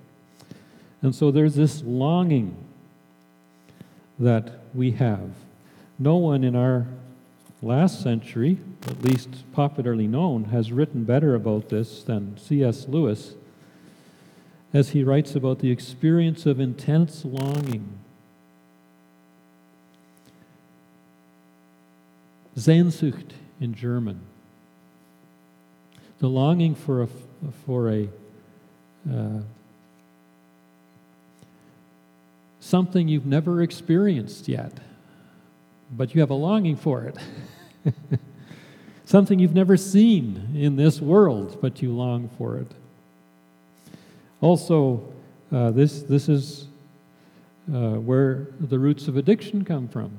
And 1.03 1.15
so 1.15 1.31
there's 1.31 1.55
this 1.55 1.83
longing 1.83 2.57
that 4.19 4.61
we 4.75 4.93
have 4.93 5.31
no 6.01 6.17
one 6.17 6.45
in 6.45 6.57
our 6.57 6.87
last 7.61 8.03
century, 8.03 8.57
at 8.87 9.03
least 9.03 9.29
popularly 9.53 10.07
known, 10.07 10.45
has 10.45 10.73
written 10.73 11.05
better 11.05 11.35
about 11.35 11.69
this 11.69 12.03
than 12.03 12.39
C.S. 12.39 12.89
Lewis, 12.89 13.35
as 14.73 14.91
he 14.91 15.05
writes 15.05 15.35
about 15.35 15.59
the 15.59 15.71
experience 15.71 16.47
of 16.47 16.59
intense 16.59 17.25
longing. 17.25 18.00
Sehnsucht 22.57 23.33
in 23.61 23.75
German. 23.75 24.21
The 26.19 26.29
longing 26.29 26.75
for 26.75 27.03
a, 27.03 27.09
for 27.67 27.91
a 27.91 28.09
uh, 29.11 29.41
something 32.61 33.09
you've 33.09 33.27
never 33.27 33.63
experienced 33.63 34.49
yet 34.49 34.75
but 35.97 36.15
you 36.15 36.21
have 36.21 36.31
a 36.31 36.35
longing 36.35 36.77
for 36.77 37.05
it. 37.05 37.17
Something 39.05 39.39
you've 39.41 39.55
never 39.55 39.77
seen 39.77 40.51
in 40.55 40.77
this 40.77 41.01
world, 41.01 41.59
but 41.61 41.83
you 41.83 41.93
long 41.93 42.29
for 42.39 42.59
it. 42.59 42.71
Also, 44.41 45.13
uh, 45.51 45.73
this, 45.73 46.03
this 46.03 46.29
is 46.29 46.69
uh, 47.73 47.95
where 47.95 48.47
the 48.61 48.79
roots 48.79 49.09
of 49.09 49.17
addiction 49.17 49.65
come 49.65 49.89
from. 49.89 50.13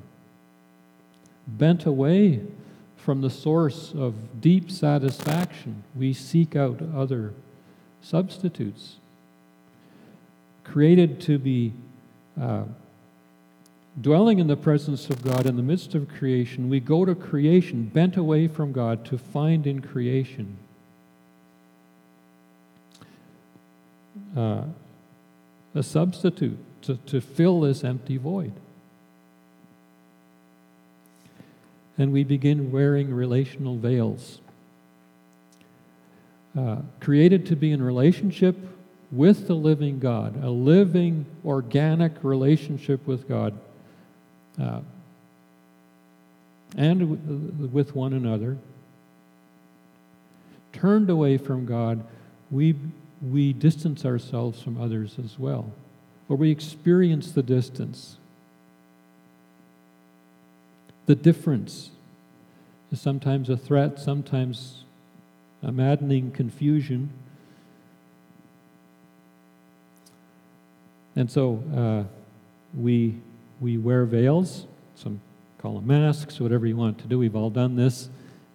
Bent 1.58 1.86
away 1.86 2.40
from 2.96 3.20
the 3.20 3.30
source 3.30 3.92
of 3.94 4.40
deep 4.40 4.70
satisfaction, 4.70 5.82
we 5.94 6.12
seek 6.12 6.54
out 6.54 6.80
other 6.94 7.34
substitutes. 8.00 8.96
Created 10.64 11.20
to 11.22 11.38
be 11.38 11.72
uh, 12.40 12.62
dwelling 14.00 14.38
in 14.38 14.46
the 14.46 14.56
presence 14.56 15.10
of 15.10 15.22
God 15.24 15.46
in 15.46 15.56
the 15.56 15.62
midst 15.62 15.94
of 15.94 16.08
creation, 16.08 16.68
we 16.68 16.80
go 16.80 17.04
to 17.04 17.14
creation, 17.14 17.84
bent 17.84 18.16
away 18.16 18.46
from 18.46 18.72
God, 18.72 19.04
to 19.06 19.18
find 19.18 19.66
in 19.66 19.80
creation 19.80 20.56
uh, 24.36 24.62
a 25.74 25.82
substitute 25.82 26.58
to, 26.82 26.96
to 27.06 27.20
fill 27.20 27.60
this 27.60 27.84
empty 27.84 28.16
void. 28.16 28.52
And 31.98 32.12
we 32.12 32.24
begin 32.24 32.72
wearing 32.72 33.12
relational 33.12 33.76
veils. 33.76 34.40
Uh, 36.56 36.76
created 37.00 37.46
to 37.46 37.56
be 37.56 37.72
in 37.72 37.82
relationship 37.82 38.56
with 39.10 39.46
the 39.46 39.54
living 39.54 39.98
God, 39.98 40.42
a 40.42 40.50
living, 40.50 41.26
organic 41.44 42.12
relationship 42.22 43.06
with 43.06 43.28
God 43.28 43.58
uh, 44.60 44.80
and 46.76 47.72
with 47.72 47.94
one 47.94 48.12
another, 48.12 48.56
turned 50.72 51.10
away 51.10 51.36
from 51.36 51.66
God, 51.66 52.04
we, 52.50 52.74
we 53.20 53.52
distance 53.52 54.04
ourselves 54.04 54.62
from 54.62 54.80
others 54.80 55.16
as 55.22 55.38
well, 55.38 55.72
or 56.28 56.36
we 56.36 56.50
experience 56.50 57.32
the 57.32 57.42
distance. 57.42 58.16
The 61.06 61.14
difference 61.14 61.90
is 62.90 63.00
sometimes 63.00 63.48
a 63.48 63.56
threat, 63.56 63.98
sometimes 63.98 64.84
a 65.62 65.72
maddening 65.72 66.30
confusion. 66.30 67.10
And 71.14 71.30
so 71.30 71.62
uh, 71.76 72.04
we 72.78 73.16
we 73.60 73.78
wear 73.78 74.04
veils, 74.04 74.66
some 74.96 75.20
call 75.58 75.74
them 75.74 75.86
masks, 75.86 76.40
whatever 76.40 76.66
you 76.66 76.76
want 76.76 76.98
to 76.98 77.06
do. 77.06 77.18
We've 77.18 77.36
all 77.36 77.50
done 77.50 77.76
this 77.76 78.08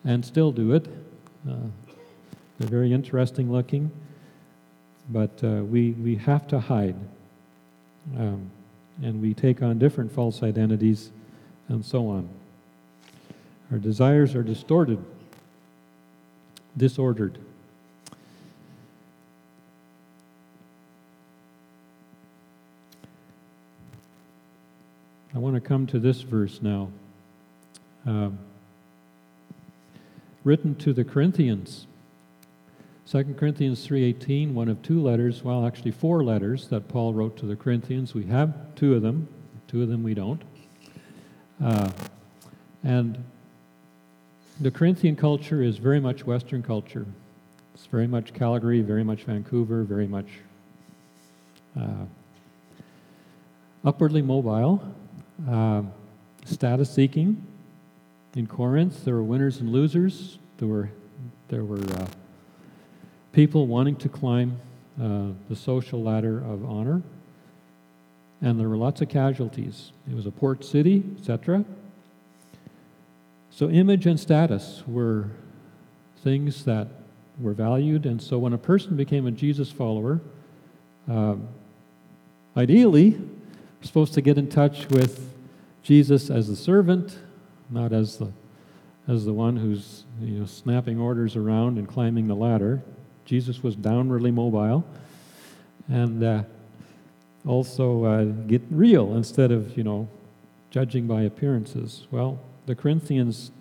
and 0.03 0.23
still 0.25 0.51
do 0.51 0.73
it. 0.73 0.85
Uh, 1.49 1.55
they're 2.59 2.67
very 2.67 2.91
interesting 2.91 3.51
looking, 3.51 3.91
but 5.09 5.41
uh, 5.43 5.63
we, 5.63 5.91
we 5.91 6.15
have 6.15 6.47
to 6.47 6.59
hide. 6.59 6.95
Um, 8.17 8.51
and 9.01 9.21
we 9.21 9.33
take 9.33 9.61
on 9.61 9.79
different 9.79 10.11
false 10.11 10.43
identities 10.43 11.11
and 11.67 11.83
so 11.83 12.07
on. 12.09 12.29
Our 13.71 13.77
desires 13.77 14.35
are 14.35 14.43
distorted, 14.43 15.03
disordered. 16.75 17.37
I 25.35 25.39
want 25.39 25.55
to 25.55 25.61
come 25.61 25.85
to 25.87 25.99
this 25.99 26.21
verse 26.21 26.61
now. 26.61 26.89
Uh, 28.07 28.29
written 30.43 30.73
to 30.75 30.93
the 30.93 31.03
Corinthians. 31.03 31.85
2 33.05 33.35
Corinthians 33.35 33.85
3:18, 33.85 34.53
one 34.53 34.69
of 34.69 34.81
two 34.81 35.01
letters, 35.01 35.43
well 35.43 35.65
actually 35.65 35.91
four 35.91 36.23
letters 36.23 36.69
that 36.69 36.87
Paul 36.87 37.13
wrote 37.13 37.37
to 37.37 37.45
the 37.45 37.55
Corinthians. 37.55 38.13
We 38.13 38.25
have 38.25 38.75
two 38.75 38.95
of 38.95 39.01
them, 39.01 39.27
two 39.67 39.83
of 39.83 39.89
them 39.89 40.03
we 40.03 40.13
don't. 40.13 40.41
Uh, 41.63 41.89
and 42.83 43.23
the 44.59 44.71
Corinthian 44.71 45.15
culture 45.15 45.61
is 45.61 45.77
very 45.77 45.99
much 45.99 46.25
Western 46.25 46.63
culture. 46.63 47.05
It's 47.73 47.85
very 47.85 48.07
much 48.07 48.33
Calgary, 48.33 48.81
very 48.81 49.03
much 49.03 49.23
Vancouver, 49.23 49.83
very 49.83 50.07
much 50.07 50.27
uh, 51.79 52.05
upwardly 53.85 54.21
mobile, 54.21 54.81
uh, 55.49 55.83
status 56.45 56.91
seeking. 56.91 57.45
In 58.35 58.47
Corinth, 58.47 59.05
there 59.05 59.15
were 59.15 59.23
winners 59.23 59.59
and 59.59 59.71
losers. 59.71 60.39
There 60.57 60.67
were 60.67 60.89
there 61.49 61.63
were 61.63 61.79
uh, 61.79 62.07
people 63.31 63.67
wanting 63.67 63.95
to 63.97 64.09
climb 64.09 64.59
uh, 65.01 65.27
the 65.49 65.55
social 65.55 66.01
ladder 66.03 66.39
of 66.39 66.65
honor, 66.65 67.01
and 68.41 68.59
there 68.59 68.69
were 68.69 68.77
lots 68.77 69.01
of 69.01 69.09
casualties. 69.09 69.91
It 70.09 70.15
was 70.15 70.25
a 70.25 70.31
port 70.31 70.63
city, 70.63 71.03
etc. 71.17 71.65
So, 73.49 73.69
image 73.69 74.05
and 74.05 74.19
status 74.19 74.83
were 74.85 75.29
things 76.23 76.65
that 76.65 76.87
were 77.39 77.53
valued, 77.53 78.05
and 78.05 78.21
so 78.21 78.37
when 78.37 78.53
a 78.53 78.57
person 78.57 78.95
became 78.95 79.25
a 79.27 79.31
Jesus 79.31 79.71
follower, 79.71 80.21
um, 81.07 81.47
ideally, 82.55 83.19
supposed 83.81 84.13
to 84.15 84.21
get 84.21 84.37
in 84.37 84.49
touch 84.49 84.89
with 84.89 85.33
Jesus 85.83 86.29
as 86.29 86.47
the 86.47 86.55
servant, 86.55 87.17
not 87.69 87.93
as 87.93 88.17
the 88.17 88.31
as 89.07 89.23
the 89.23 89.33
one 89.33 89.55
who's 89.55 90.03
you 90.21 90.39
know 90.39 90.45
snapping 90.45 90.99
orders 90.99 91.35
around 91.35 91.77
and 91.77 91.87
climbing 91.87 92.27
the 92.27 92.35
ladder. 92.35 92.83
Jesus 93.25 93.63
was 93.63 93.75
downwardly 93.75 94.33
mobile, 94.33 94.85
and 95.87 96.23
uh, 96.23 96.43
also 97.47 98.03
uh, 98.03 98.23
get 98.23 98.61
real 98.69 99.15
instead 99.15 99.51
of 99.51 99.77
you 99.77 99.83
know 99.83 100.07
judging 100.69 101.07
by 101.07 101.21
appearances. 101.21 102.07
Well, 102.11 102.39
the 102.65 102.75
Corinthians 102.75 103.51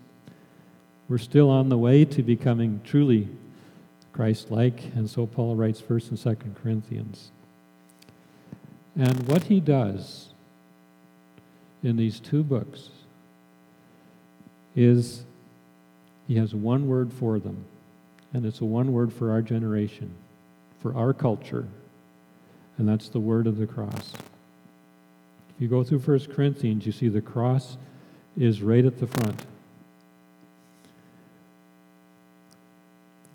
were 1.08 1.18
still 1.18 1.48
on 1.48 1.68
the 1.68 1.78
way 1.78 2.04
to 2.04 2.22
becoming 2.22 2.80
truly 2.84 3.28
Christ-like, 4.12 4.82
and 4.94 5.08
so 5.08 5.26
Paul 5.26 5.54
writes 5.54 5.80
First 5.80 6.10
and 6.10 6.18
Second 6.18 6.56
Corinthians. 6.62 7.30
And 8.96 9.28
what 9.28 9.44
he 9.44 9.60
does 9.60 10.30
in 11.82 11.96
these 11.96 12.18
two 12.18 12.42
books 12.42 12.88
is 14.74 15.22
he 16.26 16.36
has 16.36 16.54
one 16.54 16.88
word 16.88 17.12
for 17.12 17.38
them, 17.38 17.64
and 18.32 18.44
it's 18.44 18.60
a 18.60 18.64
one 18.64 18.92
word 18.92 19.12
for 19.12 19.30
our 19.30 19.42
generation, 19.42 20.10
for 20.80 20.94
our 20.94 21.12
culture, 21.12 21.68
and 22.78 22.88
that's 22.88 23.08
the 23.08 23.20
word 23.20 23.46
of 23.46 23.56
the 23.56 23.66
cross. 23.66 24.12
If 25.56 25.62
you 25.62 25.68
go 25.68 25.82
through 25.82 26.00
1 26.00 26.26
Corinthians, 26.34 26.84
you 26.84 26.92
see 26.92 27.08
the 27.08 27.22
cross 27.22 27.76
is 28.36 28.60
right 28.60 28.84
at 28.84 28.98
the 28.98 29.06
front. 29.06 29.46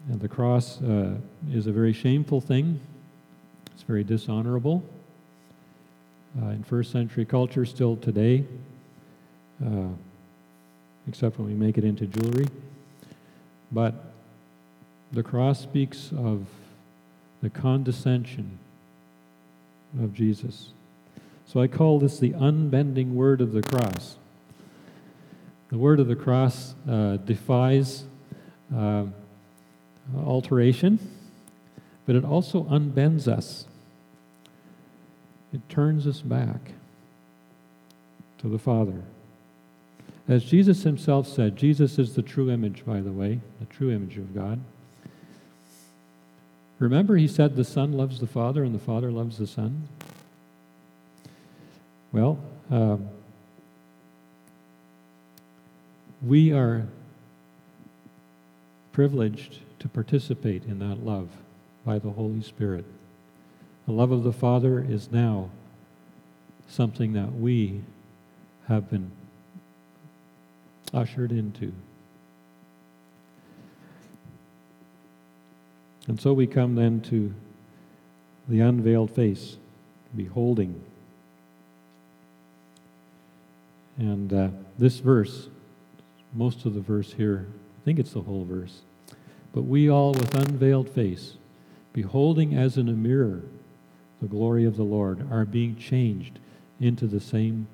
And 0.10 0.19
the 0.19 0.27
cross 0.27 0.82
uh, 0.82 1.15
is 1.51 1.67
a 1.67 1.71
very 1.71 1.93
shameful 1.93 2.41
thing. 2.41 2.80
It's 3.73 3.84
very 3.84 4.04
dishonorable. 4.04 4.84
Uh, 6.41 6.49
in 6.49 6.63
first 6.63 6.91
century 6.91 7.25
culture, 7.25 7.65
still 7.65 7.97
today, 7.97 8.45
uh, 9.65 9.88
except 11.08 11.39
when 11.39 11.47
we 11.47 11.54
make 11.54 11.77
it 11.77 11.84
into 11.84 12.06
jewelry. 12.06 12.47
But 13.71 14.13
the 15.12 15.23
cross 15.23 15.60
speaks 15.60 16.12
of 16.15 16.45
the 17.41 17.49
condescension 17.49 18.60
of 19.99 20.13
Jesus. 20.13 20.69
So 21.45 21.60
I 21.60 21.67
call 21.67 21.99
this 21.99 22.19
the 22.19 22.34
unbending 22.34 23.15
word 23.15 23.41
of 23.41 23.51
the 23.51 23.62
cross. 23.62 24.17
The 25.69 25.77
word 25.77 25.99
of 25.99 26.08
the 26.08 26.15
cross 26.15 26.75
uh, 26.89 27.17
defies 27.17 28.04
uh, 28.75 29.06
alteration, 30.17 30.99
but 32.06 32.15
it 32.15 32.25
also 32.25 32.63
unbends 32.65 33.27
us. 33.27 33.65
It 35.54 35.67
turns 35.69 36.08
us 36.08 36.21
back 36.21 36.71
to 38.39 38.47
the 38.47 38.60
Father. 38.60 39.04
As 40.27 40.45
Jesus 40.45 40.84
himself 40.84 41.27
said, 41.27 41.58
Jesus 41.58 41.99
is 41.99 42.15
the 42.15 42.21
true 42.21 42.49
image, 42.49 42.86
by 42.86 43.01
the 43.01 43.12
way, 43.12 43.41
the 43.60 43.65
true 43.65 43.91
image 43.91 44.17
of 44.17 44.34
God. 44.34 44.60
Remember, 46.82 47.15
he 47.15 47.28
said 47.28 47.56
the 47.56 47.63
Son 47.63 47.94
loves 47.94 48.20
the 48.20 48.26
Father 48.26 48.63
and 48.63 48.74
the 48.74 48.80
Father 48.80 49.12
loves 49.12 49.38
the 49.38 49.46
Son? 49.46 49.88
Well, 52.12 52.39
um, 52.72 53.08
we 56.24 56.52
are 56.52 56.88
privileged 58.94 59.60
to 59.78 59.88
participate 59.88 60.63
in 60.65 60.80
that 60.80 61.06
love 61.06 61.30
by 61.86 62.00
the 62.00 62.10
Holy 62.10 62.41
Spirit. 62.41 62.86
The 63.86 63.94
love 63.94 64.12
of 64.12 64.24
the 64.24 64.34
Father 64.34 64.84
is 64.84 65.12
now 65.12 65.52
something 66.67 67.13
that 67.13 67.32
we 67.32 67.82
have 68.67 68.89
been 68.89 69.12
ushered 70.96 71.32
into. 71.32 71.74
And 76.08 76.20
so 76.20 76.34
we 76.34 76.48
come 76.48 76.76
then 76.76 77.02
to 77.02 77.34
the 78.48 78.60
unveiled 78.60 79.12
face, 79.12 79.58
beholding. 80.16 80.82
And 83.98 84.34
uh, 84.34 84.50
this 84.78 85.00
verse, 85.00 85.48
most 86.34 86.66
of 86.66 86.74
the 86.74 86.82
verse 86.82 87.14
here, 87.14 87.48
I 87.82 87.86
think 87.86 88.00
it's 88.00 88.14
the 88.14 88.22
whole 88.22 88.46
verse, 88.46 88.82
but 89.54 89.64
we 89.64 89.90
all 89.90 90.14
with 90.14 90.34
unveiled 90.34 90.90
face, 90.90 91.34
beholding 91.94 92.56
as 92.56 92.78
in 92.78 92.90
a 92.90 92.94
mirror 92.94 93.44
the 94.22 94.28
glory 94.28 94.66
of 94.66 94.78
the 94.78 94.84
Lord, 94.84 95.32
are 95.32 95.46
being 95.46 95.76
changed 95.76 96.40
into 96.80 97.06
the 97.08 97.20
same 97.20 97.68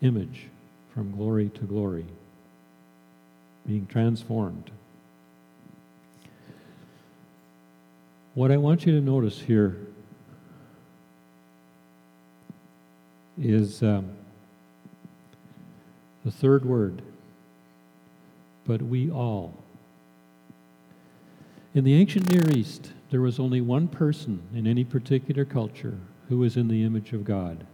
image 0.00 0.48
from 0.92 1.16
glory 1.16 1.50
to 1.54 1.64
glory, 1.64 2.06
being 3.66 3.86
transformed. 3.86 4.70
What 8.34 8.50
I 8.50 8.56
want 8.56 8.86
you 8.86 8.92
to 8.92 9.00
notice 9.04 9.40
here 9.40 9.76
is 13.38 13.82
um, 13.82 14.08
the 16.24 16.30
third 16.30 16.64
word, 16.64 17.02
but 18.66 18.80
we 18.80 19.10
all. 19.10 19.52
In 21.74 21.84
the 21.84 21.94
ancient 21.94 22.30
Near 22.30 22.48
East, 22.56 22.92
there 23.10 23.20
was 23.20 23.38
only 23.38 23.60
one 23.60 23.86
person 23.86 24.42
in 24.54 24.66
any 24.66 24.84
particular 24.84 25.44
culture 25.44 25.98
who 26.30 26.38
was 26.38 26.56
in 26.56 26.68
the 26.68 26.84
image 26.84 27.12
of 27.12 27.24
God, 27.24 27.66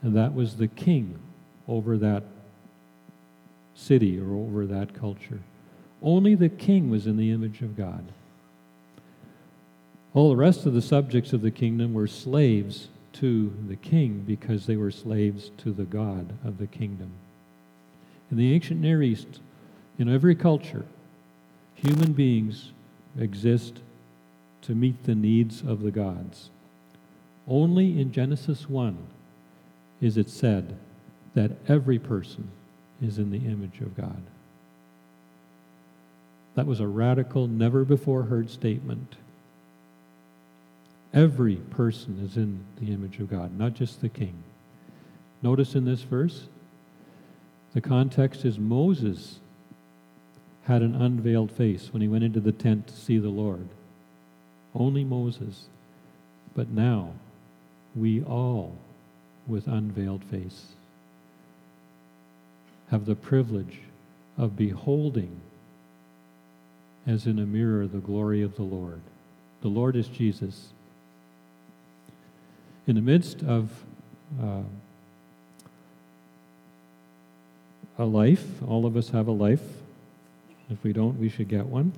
and 0.00 0.14
that 0.16 0.32
was 0.32 0.58
the 0.58 0.68
king 0.68 1.18
over 1.66 1.98
that 1.98 2.22
city 3.74 4.20
or 4.20 4.32
over 4.32 4.64
that 4.66 4.94
culture. 4.94 5.40
Only 6.00 6.36
the 6.36 6.48
king 6.48 6.88
was 6.88 7.08
in 7.08 7.16
the 7.16 7.32
image 7.32 7.62
of 7.62 7.76
God. 7.76 8.12
All 10.14 10.30
the 10.30 10.36
rest 10.36 10.66
of 10.66 10.74
the 10.74 10.82
subjects 10.82 11.32
of 11.32 11.42
the 11.42 11.50
kingdom 11.50 11.94
were 11.94 12.06
slaves 12.06 12.88
to 13.14 13.52
the 13.68 13.76
king 13.76 14.24
because 14.26 14.66
they 14.66 14.76
were 14.76 14.90
slaves 14.90 15.50
to 15.58 15.72
the 15.72 15.84
God 15.84 16.32
of 16.44 16.58
the 16.58 16.66
kingdom. 16.66 17.10
In 18.30 18.36
the 18.36 18.52
ancient 18.54 18.80
Near 18.80 19.02
East, 19.02 19.40
in 19.98 20.08
every 20.08 20.34
culture, 20.34 20.84
human 21.74 22.12
beings 22.12 22.72
exist 23.18 23.80
to 24.62 24.74
meet 24.74 25.04
the 25.04 25.14
needs 25.14 25.62
of 25.62 25.82
the 25.82 25.90
gods. 25.90 26.50
Only 27.46 28.00
in 28.00 28.12
Genesis 28.12 28.68
1 28.68 28.96
is 30.00 30.16
it 30.16 30.28
said 30.28 30.76
that 31.34 31.52
every 31.66 31.98
person 31.98 32.50
is 33.02 33.18
in 33.18 33.30
the 33.30 33.46
image 33.46 33.80
of 33.80 33.96
God. 33.96 34.22
That 36.54 36.66
was 36.66 36.80
a 36.80 36.86
radical, 36.86 37.46
never 37.46 37.84
before 37.84 38.24
heard 38.24 38.50
statement. 38.50 39.16
Every 41.12 41.56
person 41.56 42.20
is 42.24 42.36
in 42.36 42.64
the 42.80 42.92
image 42.92 43.18
of 43.18 43.30
God, 43.30 43.58
not 43.58 43.74
just 43.74 44.00
the 44.00 44.08
king. 44.08 44.42
Notice 45.42 45.74
in 45.74 45.84
this 45.84 46.02
verse, 46.02 46.44
the 47.74 47.80
context 47.80 48.44
is 48.44 48.58
Moses 48.58 49.38
had 50.64 50.82
an 50.82 50.94
unveiled 50.94 51.50
face 51.50 51.92
when 51.92 52.02
he 52.02 52.08
went 52.08 52.24
into 52.24 52.40
the 52.40 52.52
tent 52.52 52.88
to 52.88 52.96
see 52.96 53.18
the 53.18 53.30
Lord. 53.30 53.68
Only 54.74 55.02
Moses. 55.04 55.66
But 56.54 56.68
now, 56.68 57.12
we 57.94 58.22
all, 58.22 58.76
with 59.46 59.66
unveiled 59.66 60.24
face, 60.24 60.66
have 62.90 63.06
the 63.06 63.14
privilege 63.14 63.78
of 64.36 64.56
beholding 64.56 65.40
as 67.06 67.26
in 67.26 67.38
a 67.38 67.46
mirror 67.46 67.86
the 67.86 67.98
glory 67.98 68.42
of 68.42 68.56
the 68.56 68.62
Lord. 68.62 69.00
The 69.62 69.68
Lord 69.68 69.96
is 69.96 70.08
Jesus. 70.08 70.68
In 72.88 72.94
the 72.94 73.02
midst 73.02 73.42
of 73.42 73.70
uh, 74.42 74.62
a 77.98 78.04
life, 78.06 78.46
all 78.66 78.86
of 78.86 78.96
us 78.96 79.10
have 79.10 79.28
a 79.28 79.32
life. 79.32 79.60
If 80.70 80.82
we 80.82 80.94
don't, 80.94 81.20
we 81.20 81.28
should 81.28 81.48
get 81.48 81.66
one. 81.66 81.92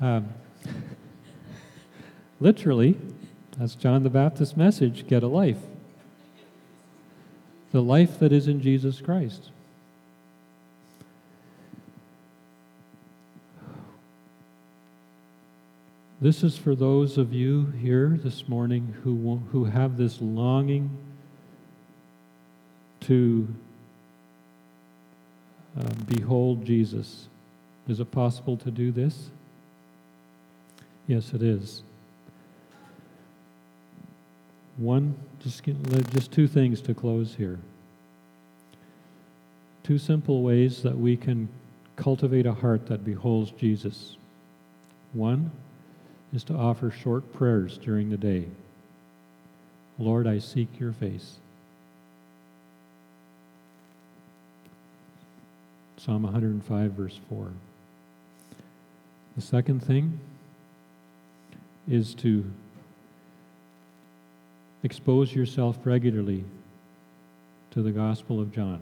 Um, 0.00 0.28
literally, 2.40 2.96
that's 3.58 3.74
John 3.74 4.04
the 4.04 4.10
Baptist's 4.10 4.56
message 4.56 5.06
get 5.06 5.22
a 5.22 5.28
life. 5.28 5.60
The 7.70 7.82
life 7.82 8.18
that 8.20 8.32
is 8.32 8.48
in 8.48 8.62
Jesus 8.62 9.02
Christ. 9.02 9.50
This 16.20 16.42
is 16.42 16.58
for 16.58 16.74
those 16.74 17.16
of 17.16 17.32
you 17.32 17.66
here 17.80 18.18
this 18.20 18.48
morning 18.48 18.92
who, 19.04 19.40
who 19.52 19.66
have 19.66 19.96
this 19.96 20.20
longing 20.20 20.90
to 23.02 23.46
uh, 25.78 25.90
behold 26.08 26.64
Jesus. 26.64 27.28
Is 27.86 28.00
it 28.00 28.10
possible 28.10 28.56
to 28.56 28.70
do 28.72 28.90
this? 28.90 29.30
Yes, 31.06 31.32
it 31.34 31.42
is. 31.42 31.84
One, 34.76 35.14
just, 35.38 35.62
just 36.10 36.32
two 36.32 36.48
things 36.48 36.80
to 36.80 36.94
close 36.94 37.36
here. 37.36 37.60
Two 39.84 39.98
simple 39.98 40.42
ways 40.42 40.82
that 40.82 40.98
we 40.98 41.16
can 41.16 41.48
cultivate 41.94 42.44
a 42.44 42.54
heart 42.54 42.88
that 42.88 43.04
beholds 43.04 43.52
Jesus. 43.52 44.16
One, 45.12 45.52
is 46.32 46.44
to 46.44 46.54
offer 46.54 46.90
short 46.90 47.32
prayers 47.32 47.78
during 47.78 48.10
the 48.10 48.16
day. 48.16 48.44
Lord, 49.98 50.26
I 50.26 50.38
seek 50.38 50.78
your 50.78 50.92
face. 50.92 51.36
Psalm 55.96 56.22
105, 56.22 56.92
verse 56.92 57.18
4. 57.28 57.48
The 59.36 59.42
second 59.42 59.80
thing 59.80 60.20
is 61.88 62.14
to 62.16 62.44
expose 64.82 65.34
yourself 65.34 65.78
regularly 65.84 66.44
to 67.72 67.82
the 67.82 67.90
Gospel 67.90 68.40
of 68.40 68.52
John 68.52 68.80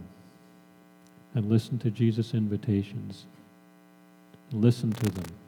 and 1.35 1.49
listen 1.49 1.79
to 1.81 1.91
Jesus' 1.91 2.35
invitations. 2.35 3.25
Listen 4.53 4.93
to 4.93 5.11
them. 5.11 5.46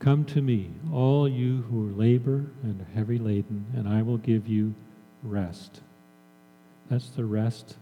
Come 0.00 0.24
to 0.26 0.40
me, 0.40 0.70
all 0.92 1.28
you 1.28 1.62
who 1.62 1.90
labor 1.90 2.46
and 2.62 2.80
are 2.80 2.94
heavy 2.94 3.18
laden, 3.18 3.66
and 3.74 3.88
I 3.88 4.02
will 4.02 4.16
give 4.16 4.46
you 4.46 4.74
rest. 5.24 5.80
That's 6.88 7.10
the 7.10 7.24
rest. 7.24 7.76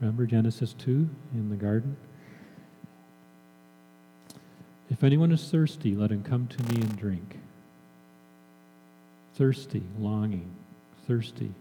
Remember 0.00 0.24
Genesis 0.24 0.72
2 0.72 1.08
in 1.34 1.50
the 1.50 1.56
garden? 1.56 1.96
If 4.90 5.04
anyone 5.04 5.30
is 5.30 5.50
thirsty, 5.50 5.94
let 5.94 6.10
him 6.10 6.22
come 6.22 6.46
to 6.46 6.62
me 6.72 6.80
and 6.80 6.96
drink. 6.96 7.38
Thirsty, 9.34 9.82
longing, 9.98 10.50
thirsty. 11.06 11.52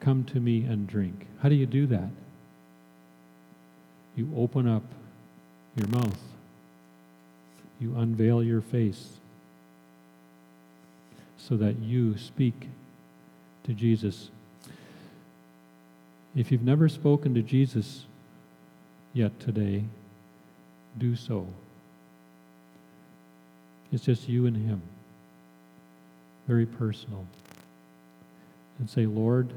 Come 0.00 0.24
to 0.24 0.40
me 0.40 0.64
and 0.64 0.86
drink. 0.86 1.26
How 1.42 1.50
do 1.50 1.54
you 1.54 1.66
do 1.66 1.86
that? 1.88 2.08
You 4.16 4.32
open 4.34 4.66
up 4.66 4.84
your 5.76 5.88
mouth. 5.88 6.22
You 7.78 7.94
unveil 7.96 8.42
your 8.42 8.62
face 8.62 9.18
so 11.48 11.56
that 11.56 11.78
you 11.78 12.18
speak 12.18 12.68
to 13.64 13.72
Jesus. 13.72 14.30
If 16.34 16.50
you've 16.50 16.62
never 16.62 16.88
spoken 16.88 17.34
to 17.34 17.42
Jesus 17.42 18.04
yet 19.12 19.38
today, 19.38 19.84
do 20.98 21.14
so. 21.14 21.46
It's 23.92 24.04
just 24.04 24.28
you 24.28 24.46
and 24.46 24.56
Him. 24.56 24.82
Very 26.48 26.66
personal. 26.66 27.26
And 28.78 28.90
say, 28.90 29.06
Lord, 29.06 29.50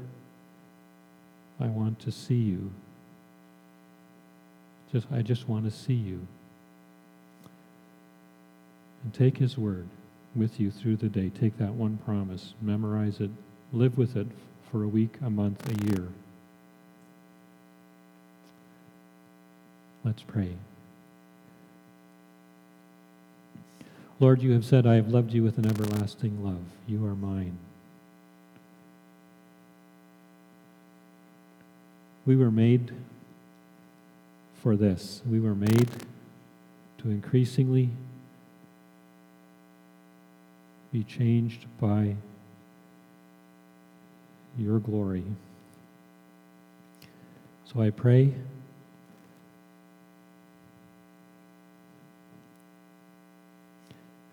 I 1.58 1.66
want 1.66 1.98
to 2.00 2.12
see 2.12 2.34
you. 2.34 2.70
Just 4.92 5.06
I 5.12 5.22
just 5.22 5.48
want 5.48 5.64
to 5.64 5.70
see 5.70 5.94
you. 5.94 6.26
And 9.02 9.12
take 9.12 9.38
his 9.38 9.56
word 9.58 9.88
with 10.34 10.60
you 10.60 10.70
through 10.70 10.96
the 10.96 11.08
day. 11.08 11.30
Take 11.30 11.58
that 11.58 11.74
one 11.74 11.98
promise, 12.04 12.54
memorize 12.60 13.20
it, 13.20 13.30
live 13.72 13.98
with 13.98 14.16
it 14.16 14.28
for 14.70 14.84
a 14.84 14.88
week, 14.88 15.16
a 15.22 15.30
month, 15.30 15.68
a 15.68 15.84
year. 15.86 16.08
Let's 20.04 20.22
pray. 20.22 20.56
Lord, 24.18 24.42
you 24.42 24.52
have 24.52 24.64
said, 24.64 24.86
I 24.86 24.96
have 24.96 25.08
loved 25.08 25.32
you 25.32 25.42
with 25.42 25.58
an 25.58 25.66
everlasting 25.66 26.44
love. 26.44 26.62
You 26.86 27.04
are 27.06 27.14
mine. 27.14 27.58
We 32.26 32.36
were 32.36 32.50
made 32.50 32.92
for 34.62 34.76
this. 34.76 35.22
We 35.26 35.40
were 35.40 35.54
made 35.54 35.88
to 36.98 37.10
increasingly 37.10 37.90
be 40.92 41.04
changed 41.04 41.66
by 41.80 42.16
your 44.58 44.78
glory. 44.78 45.24
So 47.72 47.80
I 47.80 47.90
pray 47.90 48.34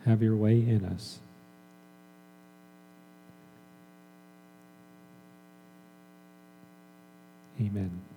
have 0.08 0.24
your 0.24 0.36
way 0.36 0.54
in 0.54 0.86
us. 0.86 1.20
Amen. 7.60 8.17